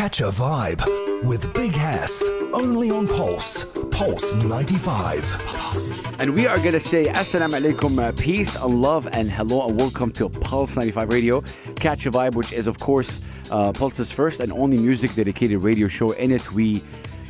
Catch 0.00 0.22
a 0.22 0.30
vibe 0.30 0.82
with 1.24 1.52
Big 1.52 1.72
Hass 1.72 2.26
only 2.54 2.90
on 2.90 3.06
Pulse. 3.06 3.66
Pulse 3.90 4.32
95. 4.44 6.16
And 6.18 6.34
we 6.34 6.46
are 6.46 6.56
going 6.56 6.72
to 6.72 6.80
say 6.80 7.04
Assalamu 7.04 7.60
alaikum, 7.60 8.02
uh, 8.02 8.10
peace 8.12 8.56
and 8.56 8.80
love 8.80 9.06
and 9.12 9.30
hello 9.30 9.66
and 9.66 9.78
welcome 9.78 10.10
to 10.12 10.30
Pulse 10.30 10.74
95 10.74 11.10
Radio. 11.10 11.42
Catch 11.76 12.06
a 12.06 12.10
Vibe, 12.10 12.34
which 12.34 12.54
is, 12.54 12.66
of 12.66 12.78
course, 12.78 13.20
uh, 13.50 13.72
Pulse's 13.72 14.10
first 14.10 14.40
and 14.40 14.50
only 14.54 14.78
music 14.78 15.12
dedicated 15.12 15.62
radio 15.62 15.86
show. 15.86 16.12
In 16.12 16.30
it, 16.30 16.50
we 16.50 16.82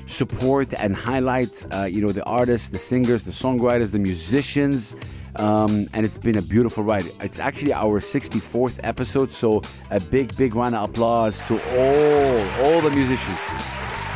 support 0.06 0.72
and 0.74 0.94
highlight, 0.94 1.66
uh, 1.72 1.86
you 1.86 2.00
know, 2.00 2.12
the 2.12 2.22
artists, 2.22 2.68
the 2.68 2.78
singers, 2.78 3.24
the 3.24 3.32
songwriters, 3.32 3.90
the 3.90 3.98
musicians. 3.98 4.94
Um, 5.40 5.88
and 5.94 6.04
it's 6.04 6.18
been 6.18 6.36
a 6.36 6.42
beautiful 6.42 6.84
ride. 6.84 7.06
It's 7.20 7.38
actually 7.38 7.72
our 7.72 8.00
64th 8.00 8.78
episode, 8.82 9.32
so 9.32 9.62
a 9.90 9.98
big, 9.98 10.36
big 10.36 10.54
round 10.54 10.74
of 10.74 10.90
applause 10.90 11.42
to 11.44 11.54
all, 11.54 12.64
all 12.64 12.80
the 12.82 12.90
musicians 12.90 13.38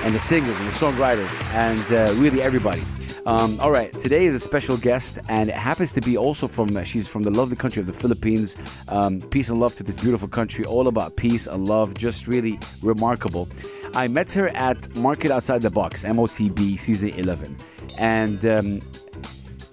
and 0.02 0.14
the 0.14 0.20
singers 0.20 0.55
and 0.60 0.68
the 0.68 0.73
songwriters 0.73 1.30
and 1.55 1.80
uh, 1.92 2.12
really 2.20 2.42
everybody. 2.42 2.82
Um, 3.24 3.59
all 3.59 3.70
right, 3.70 3.91
today 3.91 4.27
is 4.27 4.34
a 4.34 4.41
special 4.41 4.77
guest, 4.77 5.18
and 5.30 5.48
it 5.48 5.55
happens 5.55 5.92
to 5.95 6.02
be 6.02 6.15
also 6.18 6.46
from, 6.46 6.77
uh, 6.77 6.84
she's 6.84 7.09
from 7.09 7.23
the 7.23 7.30
lovely 7.30 7.56
country 7.56 7.80
of 7.80 7.87
the 7.87 7.93
Philippines. 7.95 8.54
Um, 8.88 9.23
peace 9.23 9.48
and 9.48 9.59
love 9.59 9.74
to 9.77 9.82
this 9.82 9.96
beautiful 9.96 10.29
country, 10.29 10.66
all 10.66 10.88
about 10.88 11.16
peace 11.16 11.46
and 11.46 11.66
love, 11.66 11.95
just 11.95 12.27
really 12.27 12.59
remarkable. 12.82 13.48
I 13.95 14.09
met 14.09 14.30
her 14.32 14.48
at 14.48 14.95
Market 14.96 15.30
Outside 15.30 15.62
the 15.62 15.70
Box, 15.70 16.04
MOTB 16.04 16.79
Season 16.79 17.10
11. 17.10 17.56
And 17.98 18.45
um, 18.45 18.82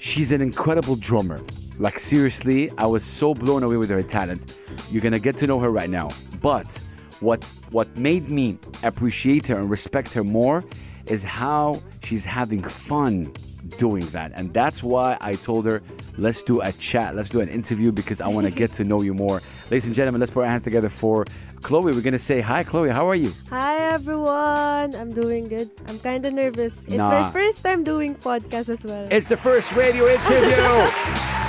she's 0.01 0.31
an 0.31 0.41
incredible 0.41 0.95
drummer. 0.95 1.39
Like, 1.77 1.99
seriously, 1.99 2.71
I 2.77 2.87
was 2.87 3.03
so 3.03 3.33
blown 3.33 3.63
away 3.63 3.77
with 3.77 3.89
her 3.91 4.01
talent. 4.01 4.59
You're 4.89 5.01
gonna 5.01 5.19
get 5.19 5.37
to 5.37 5.47
know 5.47 5.59
her 5.59 5.69
right 5.69 5.89
now. 5.89 6.09
But 6.41 6.77
what, 7.19 7.43
what 7.69 7.95
made 7.97 8.29
me 8.29 8.57
appreciate 8.83 9.45
her 9.47 9.57
and 9.59 9.69
respect 9.69 10.11
her 10.13 10.23
more 10.23 10.63
is 11.05 11.23
how 11.23 11.81
she's 12.03 12.25
having 12.25 12.63
fun 12.63 13.31
doing 13.77 14.05
that. 14.07 14.31
And 14.35 14.51
that's 14.53 14.81
why 14.81 15.17
I 15.21 15.35
told 15.35 15.65
her, 15.67 15.83
let's 16.17 16.41
do 16.43 16.61
a 16.61 16.71
chat, 16.73 17.15
let's 17.15 17.29
do 17.29 17.39
an 17.41 17.49
interview 17.49 17.91
because 17.91 18.21
I 18.21 18.27
want 18.27 18.47
to 18.47 18.51
get 18.51 18.71
to 18.73 18.83
know 18.83 19.01
you 19.01 19.13
more. 19.13 19.41
Ladies 19.69 19.85
and 19.85 19.95
gentlemen, 19.95 20.19
let's 20.19 20.31
put 20.31 20.43
our 20.43 20.49
hands 20.49 20.63
together 20.63 20.89
for 20.89 21.25
Chloe. 21.61 21.93
We're 21.93 22.01
going 22.01 22.13
to 22.13 22.19
say 22.19 22.41
hi, 22.41 22.63
Chloe. 22.63 22.89
How 22.89 23.07
are 23.09 23.15
you? 23.15 23.31
Hi 23.49 23.77
everyone. 23.77 24.95
I'm 24.95 25.13
doing 25.13 25.47
good. 25.47 25.69
I'm 25.87 25.99
kind 25.99 26.25
of 26.25 26.33
nervous. 26.33 26.85
It's 26.85 26.95
Nah. 26.95 27.09
my 27.09 27.31
first 27.31 27.63
time 27.63 27.83
doing 27.83 28.15
podcast 28.15 28.69
as 28.69 28.83
well. 28.83 29.07
It's 29.11 29.27
the 29.27 29.37
first 29.37 29.71
radio 29.75 30.07
interview. 30.07 31.37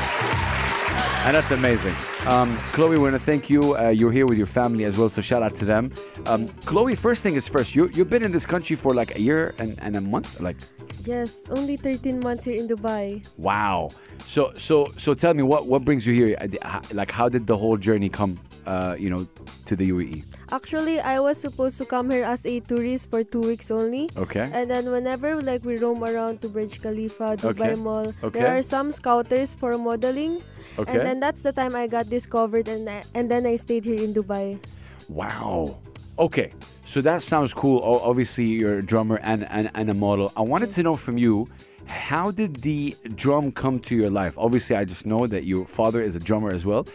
And 1.25 1.37
that's 1.37 1.53
amazing. 1.53 1.95
Um, 2.27 2.59
Chloe, 2.73 2.97
we 2.97 2.99
want 2.99 3.15
to 3.15 3.19
thank 3.21 3.49
you. 3.49 3.77
Uh, 3.79 3.91
you're 3.91 4.11
here 4.11 4.27
with 4.27 4.37
your 4.39 4.49
family 4.49 4.85
as 4.87 4.97
well, 4.99 5.09
so 5.09 5.21
shout 5.23 5.41
out 5.41 5.55
to 5.55 5.65
them. 5.65 5.93
Um, 6.27 6.49
Chloe, 6.67 6.97
first 6.97 7.23
thing 7.23 7.37
is 7.37 7.47
first. 7.47 7.77
You, 7.77 7.89
you've 7.95 8.11
been 8.11 8.25
in 8.25 8.33
this 8.33 8.45
country 8.45 8.75
for 8.75 8.93
like 8.93 9.15
a 9.15 9.21
year 9.21 9.55
and, 9.59 9.79
and 9.81 9.95
a 9.95 10.01
month? 10.01 10.41
Like, 10.41 10.57
yes, 11.07 11.45
only 11.51 11.77
13 11.77 12.21
months 12.21 12.45
here 12.45 12.57
in 12.57 12.69
Dubai. 12.69 13.25
Wow. 13.39 13.91
So 14.27 14.53
so 14.55 14.87
so 14.99 15.15
tell 15.15 15.35
me 15.35 15.43
what 15.43 15.67
what 15.67 15.85
brings 15.85 16.07
you 16.07 16.15
here? 16.15 16.37
Uh, 16.41 16.49
how- 16.63 16.83
Like 16.93 17.11
how 17.11 17.29
did 17.29 17.47
the 17.47 17.57
whole 17.57 17.77
journey 17.77 18.09
come? 18.09 18.39
Uh, 18.63 18.95
you 18.95 19.11
know, 19.11 19.27
to 19.67 19.75
the 19.75 19.91
UAE. 19.91 20.23
Actually, 20.55 21.01
I 21.03 21.19
was 21.19 21.35
supposed 21.37 21.79
to 21.83 21.85
come 21.85 22.11
here 22.15 22.23
as 22.23 22.47
a 22.47 22.61
tourist 22.63 23.11
for 23.11 23.25
two 23.27 23.43
weeks 23.43 23.75
only. 23.75 24.07
Okay. 24.17 24.47
And 24.55 24.71
then 24.71 24.87
whenever 24.87 25.35
like 25.43 25.65
we 25.67 25.79
roam 25.83 26.05
around 26.07 26.43
to 26.43 26.49
Burj 26.49 26.79
Khalifa, 26.79 27.35
Dubai 27.43 27.75
Okay. 27.75 27.83
Mall, 27.83 28.15
Okay. 28.23 28.39
there 28.39 28.55
are 28.55 28.63
some 28.63 28.93
scouters 28.95 29.59
for 29.59 29.75
modeling. 29.79 30.39
Okay. 30.79 30.95
And 30.95 31.01
then 31.03 31.19
that's 31.19 31.43
the 31.43 31.51
time 31.51 31.75
I 31.75 31.91
got 31.91 32.07
discovered 32.07 32.71
and 32.71 32.87
and 33.19 33.27
then 33.27 33.51
I 33.51 33.59
stayed 33.59 33.83
here 33.83 33.99
in 33.99 34.15
Dubai. 34.15 34.63
Wow. 35.11 35.83
Okay. 36.19 36.51
So 36.85 37.01
that 37.01 37.23
sounds 37.23 37.55
cool. 37.55 37.81
Obviously, 37.81 38.45
you're 38.45 38.79
a 38.79 38.83
drummer 38.83 39.19
and, 39.23 39.47
and, 39.51 39.71
and 39.75 39.91
a 39.91 39.95
model. 39.95 40.33
I 40.37 40.43
wanted 40.43 40.71
to 40.73 40.83
know 40.83 40.97
from 40.97 41.17
you, 41.17 41.49
how 41.87 42.31
did 42.31 42.57
the 42.57 42.95
drum 43.15 43.51
come 43.53 43.81
to 43.81 43.97
your 43.97 44.11
life? 44.11 44.35
Obviously, 44.37 44.77
I 44.77 44.85
just 44.85 45.07
know 45.07 45.27
that 45.27 45.45
your 45.45 45.67
father 45.67 46.03
is 46.03 46.15
a 46.15 46.21
drummer 46.21 46.51
as 46.51 46.65
well. 46.67 46.87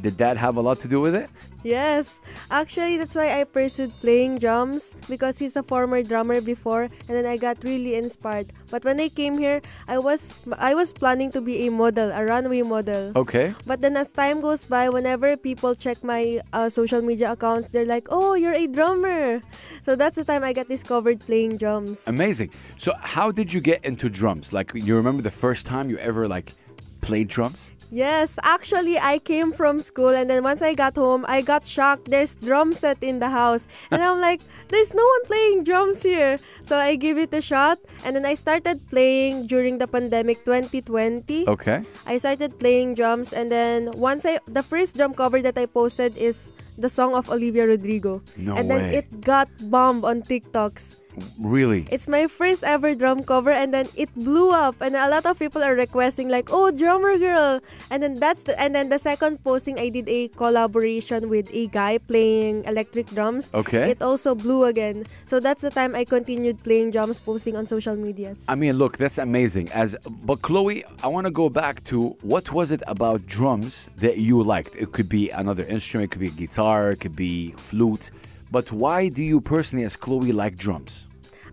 Did 0.00 0.18
that 0.18 0.36
have 0.36 0.56
a 0.56 0.60
lot 0.60 0.78
to 0.80 0.88
do 0.88 1.00
with 1.00 1.14
it? 1.14 1.28
Yes, 1.64 2.20
actually, 2.50 2.96
that's 2.98 3.14
why 3.14 3.40
I 3.40 3.44
pursued 3.44 3.92
playing 4.00 4.38
drums 4.38 4.94
because 5.08 5.38
he's 5.38 5.56
a 5.56 5.62
former 5.62 6.02
drummer 6.02 6.40
before, 6.40 6.82
and 6.82 7.12
then 7.12 7.26
I 7.26 7.36
got 7.36 7.58
really 7.64 7.96
inspired. 7.96 8.52
But 8.70 8.84
when 8.84 9.00
I 9.00 9.08
came 9.08 9.36
here, 9.36 9.60
I 9.88 9.98
was 9.98 10.38
I 10.56 10.74
was 10.74 10.92
planning 10.92 11.32
to 11.32 11.40
be 11.40 11.66
a 11.66 11.70
model, 11.70 12.10
a 12.14 12.24
runway 12.24 12.62
model. 12.62 13.12
Okay. 13.16 13.54
But 13.66 13.80
then 13.80 13.96
as 13.96 14.12
time 14.12 14.40
goes 14.40 14.64
by, 14.64 14.88
whenever 14.88 15.36
people 15.36 15.74
check 15.74 16.04
my 16.04 16.40
uh, 16.52 16.68
social 16.68 17.02
media 17.02 17.32
accounts, 17.32 17.68
they're 17.74 17.90
like, 17.90 18.06
"Oh, 18.10 18.34
you're 18.34 18.54
a 18.54 18.68
drummer." 18.68 19.42
So 19.82 19.96
that's 19.96 20.14
the 20.14 20.24
time 20.24 20.44
I 20.44 20.52
got 20.52 20.68
discovered 20.68 21.18
playing 21.20 21.58
drums. 21.58 22.06
Amazing. 22.06 22.54
So 22.78 22.94
how 23.02 23.32
did 23.32 23.52
you 23.52 23.60
get 23.60 23.84
into 23.84 24.08
drums? 24.08 24.52
Like, 24.52 24.70
you 24.74 24.94
remember 24.94 25.22
the 25.22 25.34
first 25.34 25.66
time 25.66 25.90
you 25.90 25.98
ever 25.98 26.28
like 26.28 26.52
played 27.00 27.26
drums? 27.28 27.70
Yes, 27.90 28.38
actually, 28.42 28.98
I 28.98 29.18
came 29.18 29.52
from 29.52 29.80
school 29.80 30.10
and 30.10 30.28
then 30.28 30.42
once 30.42 30.60
I 30.60 30.74
got 30.74 30.96
home, 30.96 31.24
I 31.28 31.40
got 31.40 31.64
shocked. 31.64 32.08
There's 32.08 32.34
drum 32.36 32.74
set 32.74 32.98
in 33.00 33.18
the 33.18 33.28
house. 33.28 33.66
And 33.90 34.02
I'm 34.02 34.20
like, 34.20 34.40
there's 34.68 34.92
no 34.94 35.02
one 35.02 35.24
playing 35.24 35.64
drums 35.64 36.02
here. 36.02 36.38
So 36.62 36.78
I 36.78 36.96
give 36.96 37.16
it 37.16 37.32
a 37.32 37.40
shot 37.40 37.78
and 38.04 38.14
then 38.16 38.26
I 38.26 38.34
started 38.34 38.84
playing 38.90 39.46
during 39.46 39.78
the 39.78 39.86
pandemic 39.86 40.44
2020. 40.44 41.48
Okay. 41.48 41.80
I 42.06 42.18
started 42.18 42.58
playing 42.58 42.94
drums 42.94 43.32
and 43.32 43.50
then 43.50 43.90
once 43.96 44.26
I, 44.26 44.38
the 44.46 44.62
first 44.62 44.96
drum 44.96 45.14
cover 45.14 45.40
that 45.40 45.56
I 45.56 45.66
posted 45.66 46.16
is 46.16 46.52
the 46.76 46.88
song 46.88 47.14
of 47.14 47.30
Olivia 47.30 47.66
Rodrigo. 47.66 48.22
No 48.36 48.56
and 48.56 48.70
then 48.70 48.92
it 48.92 49.20
got 49.20 49.48
bombed 49.70 50.04
on 50.04 50.22
TikToks. 50.22 51.00
Really? 51.38 51.86
It's 51.90 52.08
my 52.08 52.26
first 52.26 52.64
ever 52.64 52.94
drum 52.94 53.22
cover 53.22 53.50
and 53.50 53.72
then 53.72 53.88
it 53.96 54.12
blew 54.14 54.50
up 54.50 54.76
and 54.80 54.96
a 54.96 55.08
lot 55.08 55.26
of 55.26 55.38
people 55.38 55.62
are 55.62 55.74
requesting 55.74 56.28
like 56.28 56.48
oh 56.52 56.70
drummer 56.70 57.16
girl 57.18 57.60
and 57.90 58.02
then 58.02 58.14
that's 58.14 58.42
the 58.44 58.58
and 58.60 58.74
then 58.74 58.88
the 58.88 58.98
second 58.98 59.42
posting 59.44 59.78
I 59.78 59.88
did 59.88 60.08
a 60.08 60.28
collaboration 60.28 61.28
with 61.28 61.52
a 61.52 61.66
guy 61.68 61.98
playing 61.98 62.64
electric 62.64 63.06
drums 63.08 63.50
Okay. 63.54 63.90
it 63.90 64.02
also 64.02 64.34
blew 64.34 64.64
again 64.64 65.04
so 65.24 65.40
that's 65.40 65.62
the 65.62 65.70
time 65.70 65.94
I 65.94 66.04
continued 66.04 66.62
playing 66.62 66.90
drums 66.90 67.18
posting 67.18 67.56
on 67.56 67.66
social 67.66 67.96
medias 67.96 68.44
I 68.48 68.54
mean, 68.54 68.76
look, 68.76 68.98
that's 68.98 69.18
amazing. 69.18 69.68
As 69.72 69.96
but 70.24 70.42
Chloe, 70.42 70.84
I 71.02 71.08
want 71.08 71.26
to 71.26 71.30
go 71.30 71.48
back 71.48 71.82
to 71.84 72.16
what 72.22 72.52
was 72.52 72.70
it 72.70 72.82
about 72.86 73.26
drums 73.26 73.88
that 73.96 74.18
you 74.18 74.42
liked? 74.42 74.76
It 74.76 74.92
could 74.92 75.08
be 75.08 75.30
another 75.30 75.64
instrument, 75.64 76.04
it 76.06 76.10
could 76.12 76.20
be 76.20 76.28
a 76.28 76.30
guitar, 76.46 76.90
it 76.90 77.00
could 77.00 77.16
be 77.16 77.52
flute. 77.56 78.10
But 78.50 78.70
why 78.72 79.08
do 79.08 79.22
you 79.22 79.40
personally, 79.40 79.84
as 79.84 79.96
Chloe, 79.96 80.32
like 80.32 80.56
drums? 80.56 81.07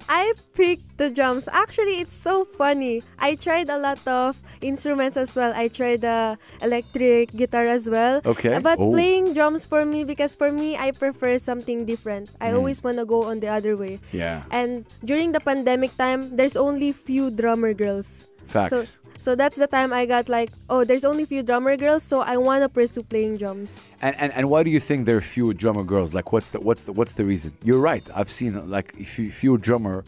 I 0.07 0.33
picked 0.53 0.97
the 0.97 1.09
drums. 1.09 1.49
Actually, 1.51 1.99
it's 1.99 2.13
so 2.13 2.45
funny. 2.45 3.01
I 3.19 3.35
tried 3.35 3.69
a 3.69 3.77
lot 3.77 3.99
of 4.07 4.41
instruments 4.61 5.17
as 5.17 5.35
well. 5.35 5.51
I 5.55 5.67
tried 5.67 6.01
the 6.01 6.37
electric 6.61 7.31
guitar 7.31 7.63
as 7.63 7.89
well. 7.89 8.21
Okay. 8.25 8.59
But 8.59 8.79
Oh. 8.79 8.91
playing 8.91 9.33
drums 9.33 9.65
for 9.65 9.85
me, 9.85 10.03
because 10.03 10.35
for 10.35 10.51
me, 10.51 10.77
I 10.77 10.91
prefer 10.91 11.37
something 11.37 11.85
different. 11.85 12.31
I 12.39 12.51
Mm. 12.51 12.57
always 12.57 12.83
want 12.83 12.97
to 12.97 13.05
go 13.05 13.23
on 13.23 13.39
the 13.39 13.49
other 13.49 13.75
way. 13.75 13.99
Yeah, 14.11 14.43
And 14.51 14.85
during 15.03 15.31
the 15.33 15.39
pandemic 15.41 15.95
time, 15.97 16.35
there's 16.37 16.55
only 16.55 16.91
few 16.91 17.31
drummer 17.31 17.73
girls. 17.73 18.29
facts. 18.45 18.69
So, 18.69 18.85
so 19.17 19.35
that's 19.35 19.55
the 19.55 19.67
time 19.67 19.93
I 19.93 20.05
got 20.05 20.29
like, 20.29 20.49
oh, 20.69 20.83
there's 20.83 21.05
only 21.05 21.23
a 21.23 21.25
few 21.25 21.43
drummer 21.43 21.77
girls, 21.77 22.03
so 22.03 22.21
I 22.21 22.37
want 22.37 22.63
to 22.63 22.69
pursue 22.69 23.03
playing 23.03 23.37
drums. 23.37 23.83
and, 24.01 24.15
and 24.19 24.33
and 24.33 24.49
why 24.49 24.63
do 24.63 24.69
you 24.69 24.79
think 24.79 25.05
there 25.05 25.17
are 25.17 25.21
few 25.21 25.53
drummer 25.53 25.83
girls? 25.83 26.13
Like, 26.13 26.31
what's 26.31 26.51
the 26.51 26.59
what's 26.59 26.85
the 26.85 26.93
what's 26.93 27.13
the 27.13 27.25
reason? 27.25 27.53
You're 27.63 27.79
right. 27.79 28.07
I've 28.13 28.31
seen 28.31 28.69
like 28.69 28.95
few, 28.95 29.31
few 29.31 29.57
drummer 29.57 30.03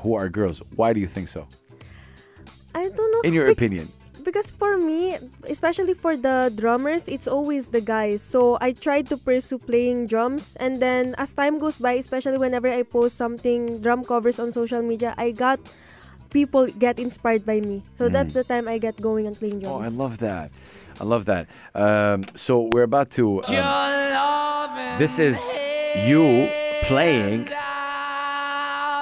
who 0.00 0.14
are 0.14 0.28
girls. 0.28 0.62
Why 0.76 0.92
do 0.92 1.00
you 1.00 1.06
think 1.06 1.28
so? 1.28 1.46
I 2.74 2.88
don't 2.88 3.12
know. 3.12 3.20
In 3.22 3.34
your 3.34 3.46
bec- 3.46 3.58
opinion? 3.58 3.88
because 4.22 4.50
for 4.50 4.78
me, 4.78 5.18
especially 5.48 5.94
for 5.94 6.16
the 6.16 6.52
drummers, 6.54 7.08
it's 7.08 7.26
always 7.26 7.68
the 7.68 7.80
guys. 7.80 8.22
So 8.22 8.56
I 8.60 8.72
tried 8.72 9.08
to 9.10 9.16
pursue 9.16 9.58
playing 9.58 10.06
drums, 10.06 10.56
and 10.56 10.80
then 10.80 11.14
as 11.18 11.34
time 11.34 11.58
goes 11.58 11.78
by, 11.78 11.92
especially 11.98 12.38
whenever 12.38 12.68
I 12.68 12.82
post 12.82 13.16
something 13.16 13.80
drum 13.82 14.04
covers 14.04 14.38
on 14.38 14.52
social 14.52 14.82
media, 14.82 15.14
I 15.18 15.32
got 15.32 15.60
people 16.32 16.66
get 16.66 16.98
inspired 16.98 17.44
by 17.44 17.60
me. 17.60 17.82
So 17.96 18.08
that's 18.08 18.34
the 18.34 18.44
time 18.44 18.66
I 18.68 18.78
get 18.78 19.00
going 19.00 19.26
on 19.26 19.34
playing 19.34 19.60
Mm. 19.60 19.66
Oh. 19.68 19.80
I 19.82 19.88
love 19.88 20.18
that. 20.18 20.50
I 21.00 21.04
love 21.04 21.24
that. 21.26 21.46
Um, 21.74 22.24
so 22.36 22.68
we're 22.72 22.82
about 22.84 23.10
to. 23.12 23.42
um, 23.44 24.98
this 24.98 25.18
is 25.18 25.38
you 26.06 26.48
playing 26.82 27.46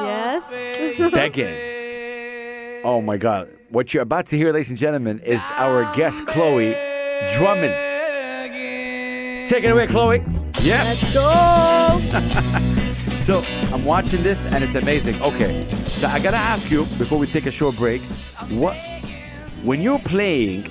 yes. 0.02 0.50
begging. 1.12 1.54
Oh 2.84 3.00
my 3.02 3.16
God. 3.16 3.48
What 3.68 3.94
you're 3.94 4.02
about 4.02 4.26
to 4.28 4.36
hear, 4.36 4.52
ladies 4.52 4.70
and 4.70 4.78
gentlemen, 4.78 5.20
is 5.24 5.42
our 5.54 5.94
guest, 5.94 6.26
Chloe, 6.26 6.74
drumming. 7.36 7.70
Take 9.48 9.64
it 9.64 9.70
away, 9.70 9.86
Chloe. 9.86 10.24
Yes. 10.60 11.14
Let's 11.14 11.14
go. 11.14 13.06
So 13.20 13.42
I'm 13.72 13.84
watching 13.84 14.22
this 14.22 14.46
and 14.46 14.64
it's 14.64 14.76
amazing. 14.76 15.20
Okay. 15.20 15.60
So 15.84 16.06
I 16.08 16.18
gotta 16.20 16.38
ask 16.38 16.70
you 16.70 16.84
before 16.96 17.18
we 17.18 17.26
take 17.26 17.44
a 17.44 17.50
short 17.50 17.76
break, 17.76 18.00
what 18.48 18.76
when 19.62 19.82
you're 19.82 19.98
playing, 19.98 20.66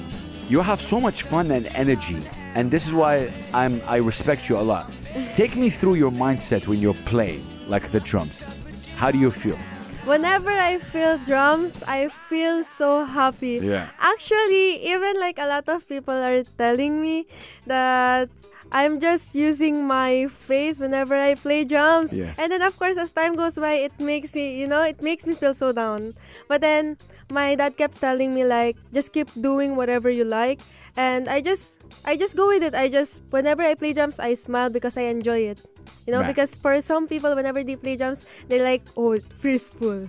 you 0.50 0.62
have 0.62 0.82
so 0.82 1.00
much 1.00 1.24
fun 1.24 1.52
and 1.52 1.68
energy. 1.68 2.18
And 2.56 2.72
this 2.72 2.88
is 2.88 2.92
why 2.92 3.32
I'm 3.54 3.82
I 3.86 3.98
respect 3.98 4.50
you 4.50 4.58
a 4.58 4.66
lot. 4.66 4.92
Take 5.36 5.56
me 5.56 5.70
through 5.70 5.96
your 5.96 6.12
mindset 6.12 6.66
when 6.66 6.82
you're 6.82 7.02
playing. 7.06 7.46
like 7.70 7.92
the 7.92 8.00
drums, 8.00 8.48
how 8.96 9.12
do 9.12 9.20
you 9.20 9.30
feel? 9.30 9.58
Whenever 10.06 10.50
I 10.50 10.80
feel 10.80 11.20
drums, 11.20 11.84
I 11.86 12.10
feel 12.10 12.64
so 12.64 13.06
happy. 13.06 13.60
Yeah. 13.62 13.90
Actually, 14.00 14.90
even 14.90 15.20
like 15.20 15.38
a 15.38 15.46
lot 15.46 15.70
of 15.70 15.88
people 15.88 16.16
are 16.16 16.42
telling 16.58 17.00
me 17.00 17.28
that 17.68 18.30
I'm 18.72 19.00
just 19.00 19.34
using 19.34 19.86
my 19.88 20.28
face 20.28 20.80
whenever 20.80 21.16
I 21.16 21.36
play 21.36 21.66
drums. 21.66 22.16
Yes. 22.16 22.38
And 22.38 22.52
then 22.52 22.62
of 22.62 22.78
course 22.78 22.98
as 22.98 23.12
time 23.12 23.36
goes 23.36 23.56
by 23.58 23.74
it 23.90 23.94
makes 24.00 24.36
me 24.36 24.60
you 24.60 24.68
know, 24.68 24.84
it 24.84 25.02
makes 25.02 25.26
me 25.26 25.34
feel 25.34 25.54
so 25.54 25.72
down. 25.72 26.14
But 26.48 26.62
then 26.62 26.98
my 27.32 27.56
dad 27.56 27.78
kept 27.78 28.00
telling 28.00 28.34
me 28.34 28.44
like 28.46 28.78
just 28.94 29.12
keep 29.14 29.30
doing 29.42 29.76
whatever 29.76 30.10
you 30.10 30.24
like 30.26 30.62
and 30.98 31.28
I 31.28 31.42
just 31.42 31.78
I 32.06 32.16
just 32.18 32.36
go 32.38 32.48
with 32.48 32.64
it. 32.64 32.76
I 32.76 32.90
just 32.90 33.24
whenever 33.32 33.64
I 33.64 33.74
play 33.74 33.94
drums 33.94 34.20
I 34.20 34.34
smile 34.36 34.70
because 34.70 34.98
I 34.98 35.10
enjoy 35.10 35.50
it. 35.50 35.66
You 36.06 36.14
know, 36.14 36.20
Right. 36.22 36.28
because 36.28 36.54
for 36.58 36.80
some 36.82 37.08
people 37.08 37.34
whenever 37.36 37.64
they 37.64 37.76
play 37.76 37.98
drums 37.98 38.26
they 38.48 38.62
like 38.62 38.84
oh 38.98 39.14
it's 39.14 39.28
peaceful. 39.42 40.08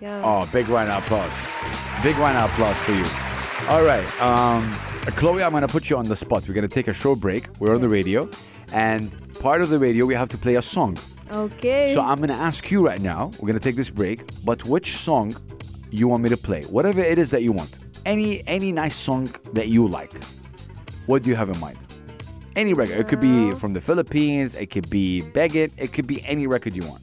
Yeah. 0.00 0.20
Oh, 0.22 0.44
big 0.52 0.68
round 0.68 0.90
of 0.92 1.00
applause. 1.04 1.32
Big 2.04 2.16
round 2.20 2.36
of 2.36 2.52
applause 2.52 2.76
for 2.84 2.92
you. 2.92 3.35
All 3.68 3.82
right. 3.82 4.22
Um, 4.22 4.70
Chloe, 5.16 5.42
I'm 5.42 5.50
going 5.50 5.62
to 5.62 5.68
put 5.68 5.90
you 5.90 5.96
on 5.96 6.04
the 6.04 6.14
spot. 6.14 6.46
We're 6.46 6.54
going 6.54 6.68
to 6.68 6.72
take 6.72 6.86
a 6.86 6.94
short 6.94 7.18
break. 7.18 7.48
We're 7.58 7.74
on 7.74 7.80
the 7.80 7.88
radio. 7.88 8.30
And 8.72 9.16
part 9.40 9.60
of 9.60 9.70
the 9.70 9.78
radio, 9.78 10.06
we 10.06 10.14
have 10.14 10.28
to 10.28 10.38
play 10.38 10.54
a 10.54 10.62
song. 10.62 10.96
Okay. 11.32 11.92
So 11.92 12.00
I'm 12.00 12.18
going 12.18 12.28
to 12.28 12.34
ask 12.34 12.70
you 12.70 12.86
right 12.86 13.00
now. 13.00 13.30
We're 13.40 13.48
going 13.48 13.58
to 13.58 13.60
take 13.60 13.74
this 13.74 13.90
break. 13.90 14.20
But 14.44 14.64
which 14.64 14.96
song 14.96 15.34
you 15.90 16.06
want 16.06 16.22
me 16.22 16.28
to 16.28 16.36
play? 16.36 16.62
Whatever 16.64 17.00
it 17.00 17.18
is 17.18 17.30
that 17.30 17.42
you 17.42 17.52
want. 17.52 17.78
Any 18.04 18.46
any 18.46 18.70
nice 18.70 18.94
song 18.94 19.28
that 19.52 19.66
you 19.66 19.88
like. 19.88 20.12
What 21.06 21.24
do 21.24 21.30
you 21.30 21.34
have 21.34 21.48
in 21.48 21.58
mind? 21.58 21.78
Any 22.54 22.72
record. 22.72 22.98
It 22.98 23.08
could 23.08 23.20
be 23.20 23.50
from 23.52 23.72
the 23.72 23.80
Philippines. 23.80 24.54
It 24.54 24.66
could 24.70 24.88
be 24.88 25.22
Beggit. 25.34 25.72
It 25.76 25.92
could 25.92 26.06
be 26.06 26.24
any 26.24 26.46
record 26.46 26.76
you 26.76 26.86
want. 26.86 27.02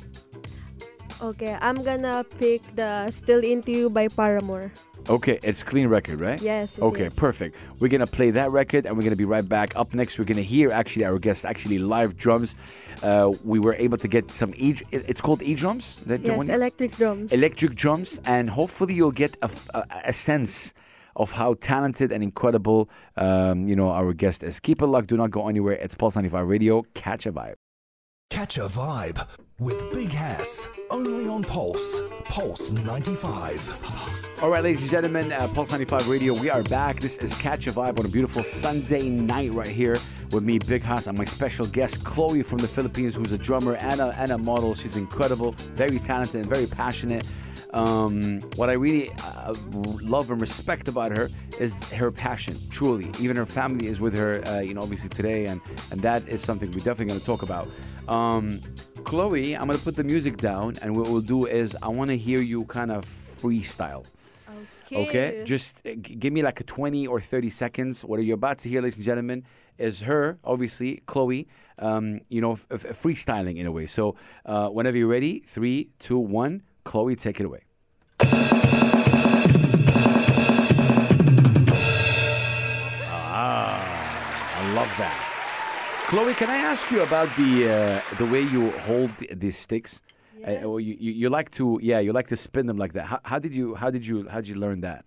Okay, 1.22 1.58
I'm 1.62 1.76
gonna 1.84 2.24
pick 2.38 2.62
the 2.76 3.12
Still 3.12 3.44
Into 3.44 3.72
You 3.72 3.90
by 3.90 4.08
Paramore. 4.08 4.72
Okay, 5.10 5.38
it's 5.44 5.64
clean 5.64 5.88
record, 5.88 6.22
right? 6.22 6.42
Yes, 6.42 6.78
it 6.78 6.82
okay, 6.82 7.06
is. 7.08 7.16
perfect. 7.16 7.58
We're 7.80 7.90
gonna 7.90 8.08
play 8.08 8.32
that 8.32 8.52
record, 8.52 8.86
and 8.86 8.96
we're 8.96 9.04
gonna 9.04 9.18
be 9.18 9.26
right 9.26 9.48
back. 9.48 9.76
Up 9.76 9.94
next, 9.94 10.18
we're 10.18 10.24
gonna 10.24 10.42
hear 10.42 10.72
actually 10.72 11.04
our 11.04 11.20
guest 11.20 11.44
actually 11.44 11.78
live 11.80 12.16
drums. 12.16 12.56
Uh, 13.02 13.34
we 13.44 13.60
were 13.60 13.76
able 13.76 13.98
to 13.98 14.08
get 14.08 14.32
some 14.32 14.54
e. 14.56 14.76
It's 14.92 15.20
called 15.20 15.42
e 15.44 15.56
drums. 15.56 15.96
That 16.06 16.22
the 16.22 16.30
Yes, 16.30 16.38
one? 16.38 16.50
electric 16.50 16.96
drums. 16.96 17.34
electric 17.34 17.76
drums, 17.76 18.20
and 18.26 18.50
hopefully 18.50 18.94
you'll 18.94 19.12
get 19.12 19.36
a 19.44 20.14
sense 20.14 20.74
of 21.18 21.34
how 21.34 21.56
talented 21.56 22.12
and 22.12 22.24
incredible 22.24 22.90
um, 23.18 23.68
you 23.68 23.76
know 23.76 23.90
our 23.90 24.14
guest 24.14 24.42
is. 24.42 24.62
Keep 24.62 24.82
it 24.82 24.88
locked. 24.88 25.08
Do 25.08 25.18
not 25.18 25.32
go 25.32 25.50
anywhere. 25.50 25.74
It's 25.74 25.96
Pulse 25.96 26.16
95 26.16 26.48
Radio. 26.48 26.84
Catch 26.94 27.26
a 27.26 27.32
vibe. 27.34 27.56
Catch 28.30 28.58
a 28.58 28.68
vibe 28.68 29.28
with 29.60 29.94
Big 29.94 30.12
Hass. 30.12 30.68
Only 30.90 31.28
on 31.28 31.44
Pulse. 31.44 32.02
Pulse 32.26 32.72
95. 32.72 33.80
Pulse. 33.84 34.30
All 34.42 34.50
right, 34.50 34.64
ladies 34.64 34.82
and 34.82 34.90
gentlemen, 34.90 35.32
uh, 35.32 35.48
Pulse 35.50 35.72
95 35.72 36.10
Radio, 36.10 36.34
we 36.34 36.50
are 36.50 36.64
back. 36.64 37.00
This 37.00 37.18
is 37.20 37.38
Catch 37.40 37.68
a 37.68 37.72
Vibe 37.72 38.00
on 38.00 38.06
a 38.06 38.10
beautiful 38.10 38.44
Sunday 38.44 39.10
night 39.10 39.52
right 39.54 39.68
here 39.68 39.98
with 40.32 40.44
me, 40.44 40.58
Big 40.58 40.82
Hass, 40.82 41.08
and 41.08 41.18
my 41.18 41.26
special 41.26 41.68
guest, 41.68 42.04
Chloe 42.04 42.42
from 42.42 42.58
the 42.58 42.68
Philippines, 42.68 43.16
who's 43.16 43.32
a 43.32 43.38
drummer 43.38 43.76
and 43.76 44.02
a, 44.02 44.16
and 44.18 44.32
a 44.32 44.38
model. 44.38 44.74
She's 44.74 44.98
incredible, 44.98 45.52
very 45.52 46.00
talented, 46.00 46.42
and 46.42 46.46
very 46.48 46.66
passionate. 46.66 47.28
Um, 47.74 48.42
what 48.56 48.70
I 48.70 48.74
really 48.74 49.12
uh, 49.12 49.54
love 50.02 50.32
and 50.32 50.42
respect 50.42 50.88
about 50.88 51.16
her 51.18 51.30
is 51.60 51.92
her 51.92 52.12
passion, 52.12 52.56
truly. 52.70 53.12
Even 53.20 53.36
her 53.38 53.46
family 53.46 53.88
is 53.88 54.00
with 54.00 54.16
her, 54.16 54.46
uh, 54.48 54.60
you 54.60 54.74
know, 54.74 54.82
obviously 54.82 55.10
today, 55.10 55.46
and, 55.46 55.62
and 55.92 56.02
that 56.02 56.28
is 56.28 56.42
something 56.42 56.70
we're 56.72 56.78
definitely 56.78 57.08
going 57.08 57.20
to 57.20 57.26
talk 57.26 57.44
about. 57.44 57.68
Um, 58.08 58.62
Chloe, 59.04 59.56
I'm 59.56 59.66
going 59.68 59.78
to 59.78 59.84
put 59.84 59.96
the 59.96 60.04
music 60.04 60.38
down, 60.38 60.76
and 60.82 60.96
what 60.96 61.08
we'll 61.10 61.22
do 61.22 61.46
is 61.46 61.76
I 61.82 61.88
want 61.90 62.10
to 62.10 62.18
hear 62.18 62.40
you 62.40 62.66
kind 62.66 62.92
of 62.92 63.06
freestyle. 63.06 64.06
Okay, 64.92 65.42
just 65.46 65.78
uh, 65.88 65.92
g- 65.96 66.16
give 66.16 66.32
me 66.34 66.44
like 66.44 66.60
a 66.60 66.64
20 66.64 67.08
or 67.08 67.20
30 67.20 67.50
seconds. 67.50 68.06
What 68.06 68.20
are 68.20 68.24
you 68.24 68.34
about 68.36 68.60
to 68.60 68.70
hear, 68.70 68.82
ladies 68.82 68.96
and 68.98 69.04
gentlemen, 69.04 69.44
is 69.80 70.02
her, 70.02 70.38
obviously, 70.44 71.02
Chloe, 71.08 71.48
um, 71.80 72.20
you 72.30 72.42
know, 72.42 72.54
f- 72.54 72.68
f- 72.86 73.02
freestyling 73.02 73.58
in 73.58 73.66
a 73.66 73.72
way. 73.72 73.88
So 73.88 74.16
uh, 74.46 74.68
whenever 74.70 74.96
you're 74.98 75.08
ready, 75.08 75.44
three, 75.48 75.90
two, 75.98 76.20
one, 76.20 76.62
Chloe, 76.84 77.16
take 77.16 77.40
it 77.40 77.46
away. 77.46 77.62
Ah, 83.36 84.62
I 84.62 84.74
love 84.74 84.92
that. 84.98 85.33
Chloe, 86.14 86.36
can 86.36 86.48
I 86.48 86.58
ask 86.58 86.92
you 86.92 87.02
about 87.02 87.28
the 87.38 87.52
uh, 87.74 88.16
the 88.20 88.28
way 88.28 88.42
you 88.42 88.70
hold 88.86 89.10
these 89.32 89.58
sticks? 89.58 90.00
Uh, 90.46 90.70
well, 90.70 90.80
you, 90.80 90.96
you 91.00 91.12
you 91.12 91.28
like 91.28 91.50
to 91.58 91.80
yeah 91.82 91.98
you 91.98 92.14
like 92.14 92.28
to 92.28 92.36
spin 92.38 92.68
them 92.68 92.78
like 92.78 92.94
that. 92.94 93.06
How, 93.08 93.20
how 93.24 93.40
did 93.40 93.52
you 93.52 93.74
how 93.74 93.90
did 93.90 94.06
you 94.06 94.30
how 94.30 94.38
did 94.40 94.48
you 94.48 94.54
learn 94.54 94.82
that? 94.82 95.06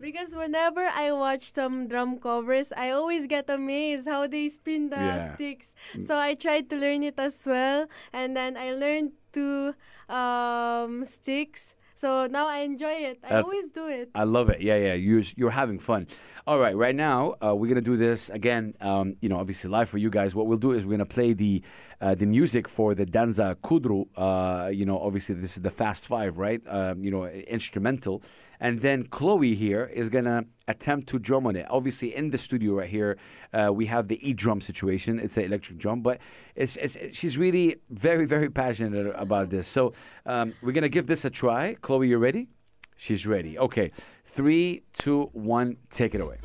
Because 0.00 0.34
whenever 0.34 0.80
I 0.82 1.12
watch 1.12 1.52
some 1.52 1.86
drum 1.86 2.18
covers, 2.18 2.72
I 2.76 2.90
always 2.90 3.28
get 3.28 3.48
amazed 3.48 4.08
how 4.08 4.26
they 4.26 4.48
spin 4.48 4.90
the 4.90 4.96
Yeah. 4.96 5.36
sticks. 5.36 5.74
So 6.00 6.18
I 6.18 6.34
tried 6.34 6.70
to 6.70 6.76
learn 6.76 7.04
it 7.04 7.20
as 7.20 7.40
well, 7.46 7.86
and 8.12 8.36
then 8.36 8.56
I 8.56 8.72
learned 8.74 9.12
two 9.32 9.74
um, 10.08 11.04
sticks. 11.04 11.76
So 11.96 12.26
now 12.26 12.46
I 12.46 12.58
enjoy 12.58 12.92
it. 13.10 13.18
I 13.24 13.28
That's- 13.28 13.44
always 13.44 13.70
do 13.70 13.86
it. 13.88 14.10
I 14.14 14.24
love 14.24 14.50
it. 14.50 14.60
Yeah, 14.60 14.76
yeah. 14.76 14.92
You're 14.94 15.24
you're 15.34 15.50
having 15.62 15.78
fun. 15.78 16.06
All 16.46 16.58
right, 16.58 16.76
right 16.76 16.94
now 16.94 17.34
uh, 17.42 17.54
we're 17.56 17.68
gonna 17.68 17.80
do 17.80 17.96
this 17.96 18.28
again. 18.30 18.74
Um, 18.80 19.16
you 19.22 19.28
know, 19.30 19.38
obviously 19.38 19.70
live 19.70 19.88
for 19.88 19.98
you 19.98 20.10
guys. 20.10 20.34
What 20.34 20.46
we'll 20.46 20.58
do 20.58 20.72
is 20.72 20.84
we're 20.84 20.92
gonna 20.98 21.06
play 21.06 21.32
the 21.32 21.62
uh, 22.00 22.14
the 22.14 22.26
music 22.26 22.68
for 22.68 22.94
the 22.94 23.06
Danza 23.06 23.56
Kuduro. 23.62 24.06
Uh, 24.14 24.68
you 24.68 24.84
know, 24.84 24.98
obviously 25.00 25.34
this 25.34 25.56
is 25.56 25.62
the 25.62 25.70
Fast 25.70 26.06
Five, 26.06 26.36
right? 26.38 26.60
Um, 26.68 27.02
you 27.02 27.10
know, 27.10 27.24
instrumental. 27.26 28.22
And 28.60 28.80
then 28.80 29.06
Chloe 29.06 29.54
here 29.54 29.84
is 29.92 30.08
gonna 30.08 30.44
attempt 30.68 31.08
to 31.10 31.18
drum 31.18 31.46
on 31.46 31.56
it. 31.56 31.66
Obviously, 31.70 32.14
in 32.14 32.30
the 32.30 32.38
studio 32.38 32.74
right 32.74 32.88
here, 32.88 33.18
uh, 33.52 33.70
we 33.72 33.86
have 33.86 34.08
the 34.08 34.18
e 34.28 34.32
drum 34.32 34.60
situation. 34.60 35.18
It's 35.18 35.36
an 35.36 35.44
electric 35.44 35.78
drum, 35.78 36.00
but 36.02 36.18
it's, 36.54 36.76
it's 36.76 36.96
she's 37.16 37.36
really 37.36 37.76
very 37.90 38.26
very 38.26 38.50
passionate 38.50 39.14
about 39.16 39.50
this. 39.50 39.68
So 39.68 39.92
um, 40.24 40.54
we're 40.62 40.72
gonna 40.72 40.88
give 40.88 41.06
this 41.06 41.24
a 41.24 41.30
try. 41.30 41.74
Chloe, 41.80 42.08
you 42.08 42.18
ready? 42.18 42.48
She's 42.96 43.26
ready. 43.26 43.58
Okay. 43.58 43.92
Three, 44.24 44.82
two, 44.92 45.30
one, 45.32 45.76
take 45.88 46.14
it 46.14 46.20
away. 46.20 46.38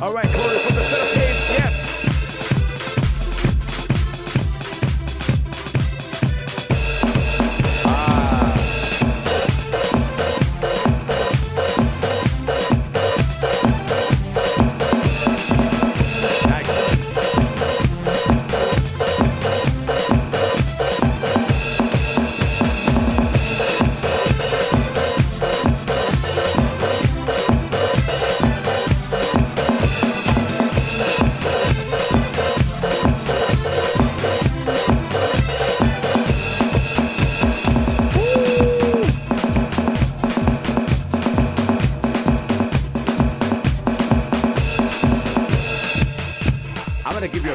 All 0.00 0.12
right, 0.12 0.26
Chloe 0.26 0.87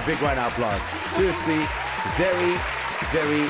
a 0.03 0.07
big 0.07 0.21
round 0.21 0.39
of 0.39 0.51
applause. 0.51 0.81
Seriously, 1.11 1.65
very, 2.17 2.57
very, 3.11 3.49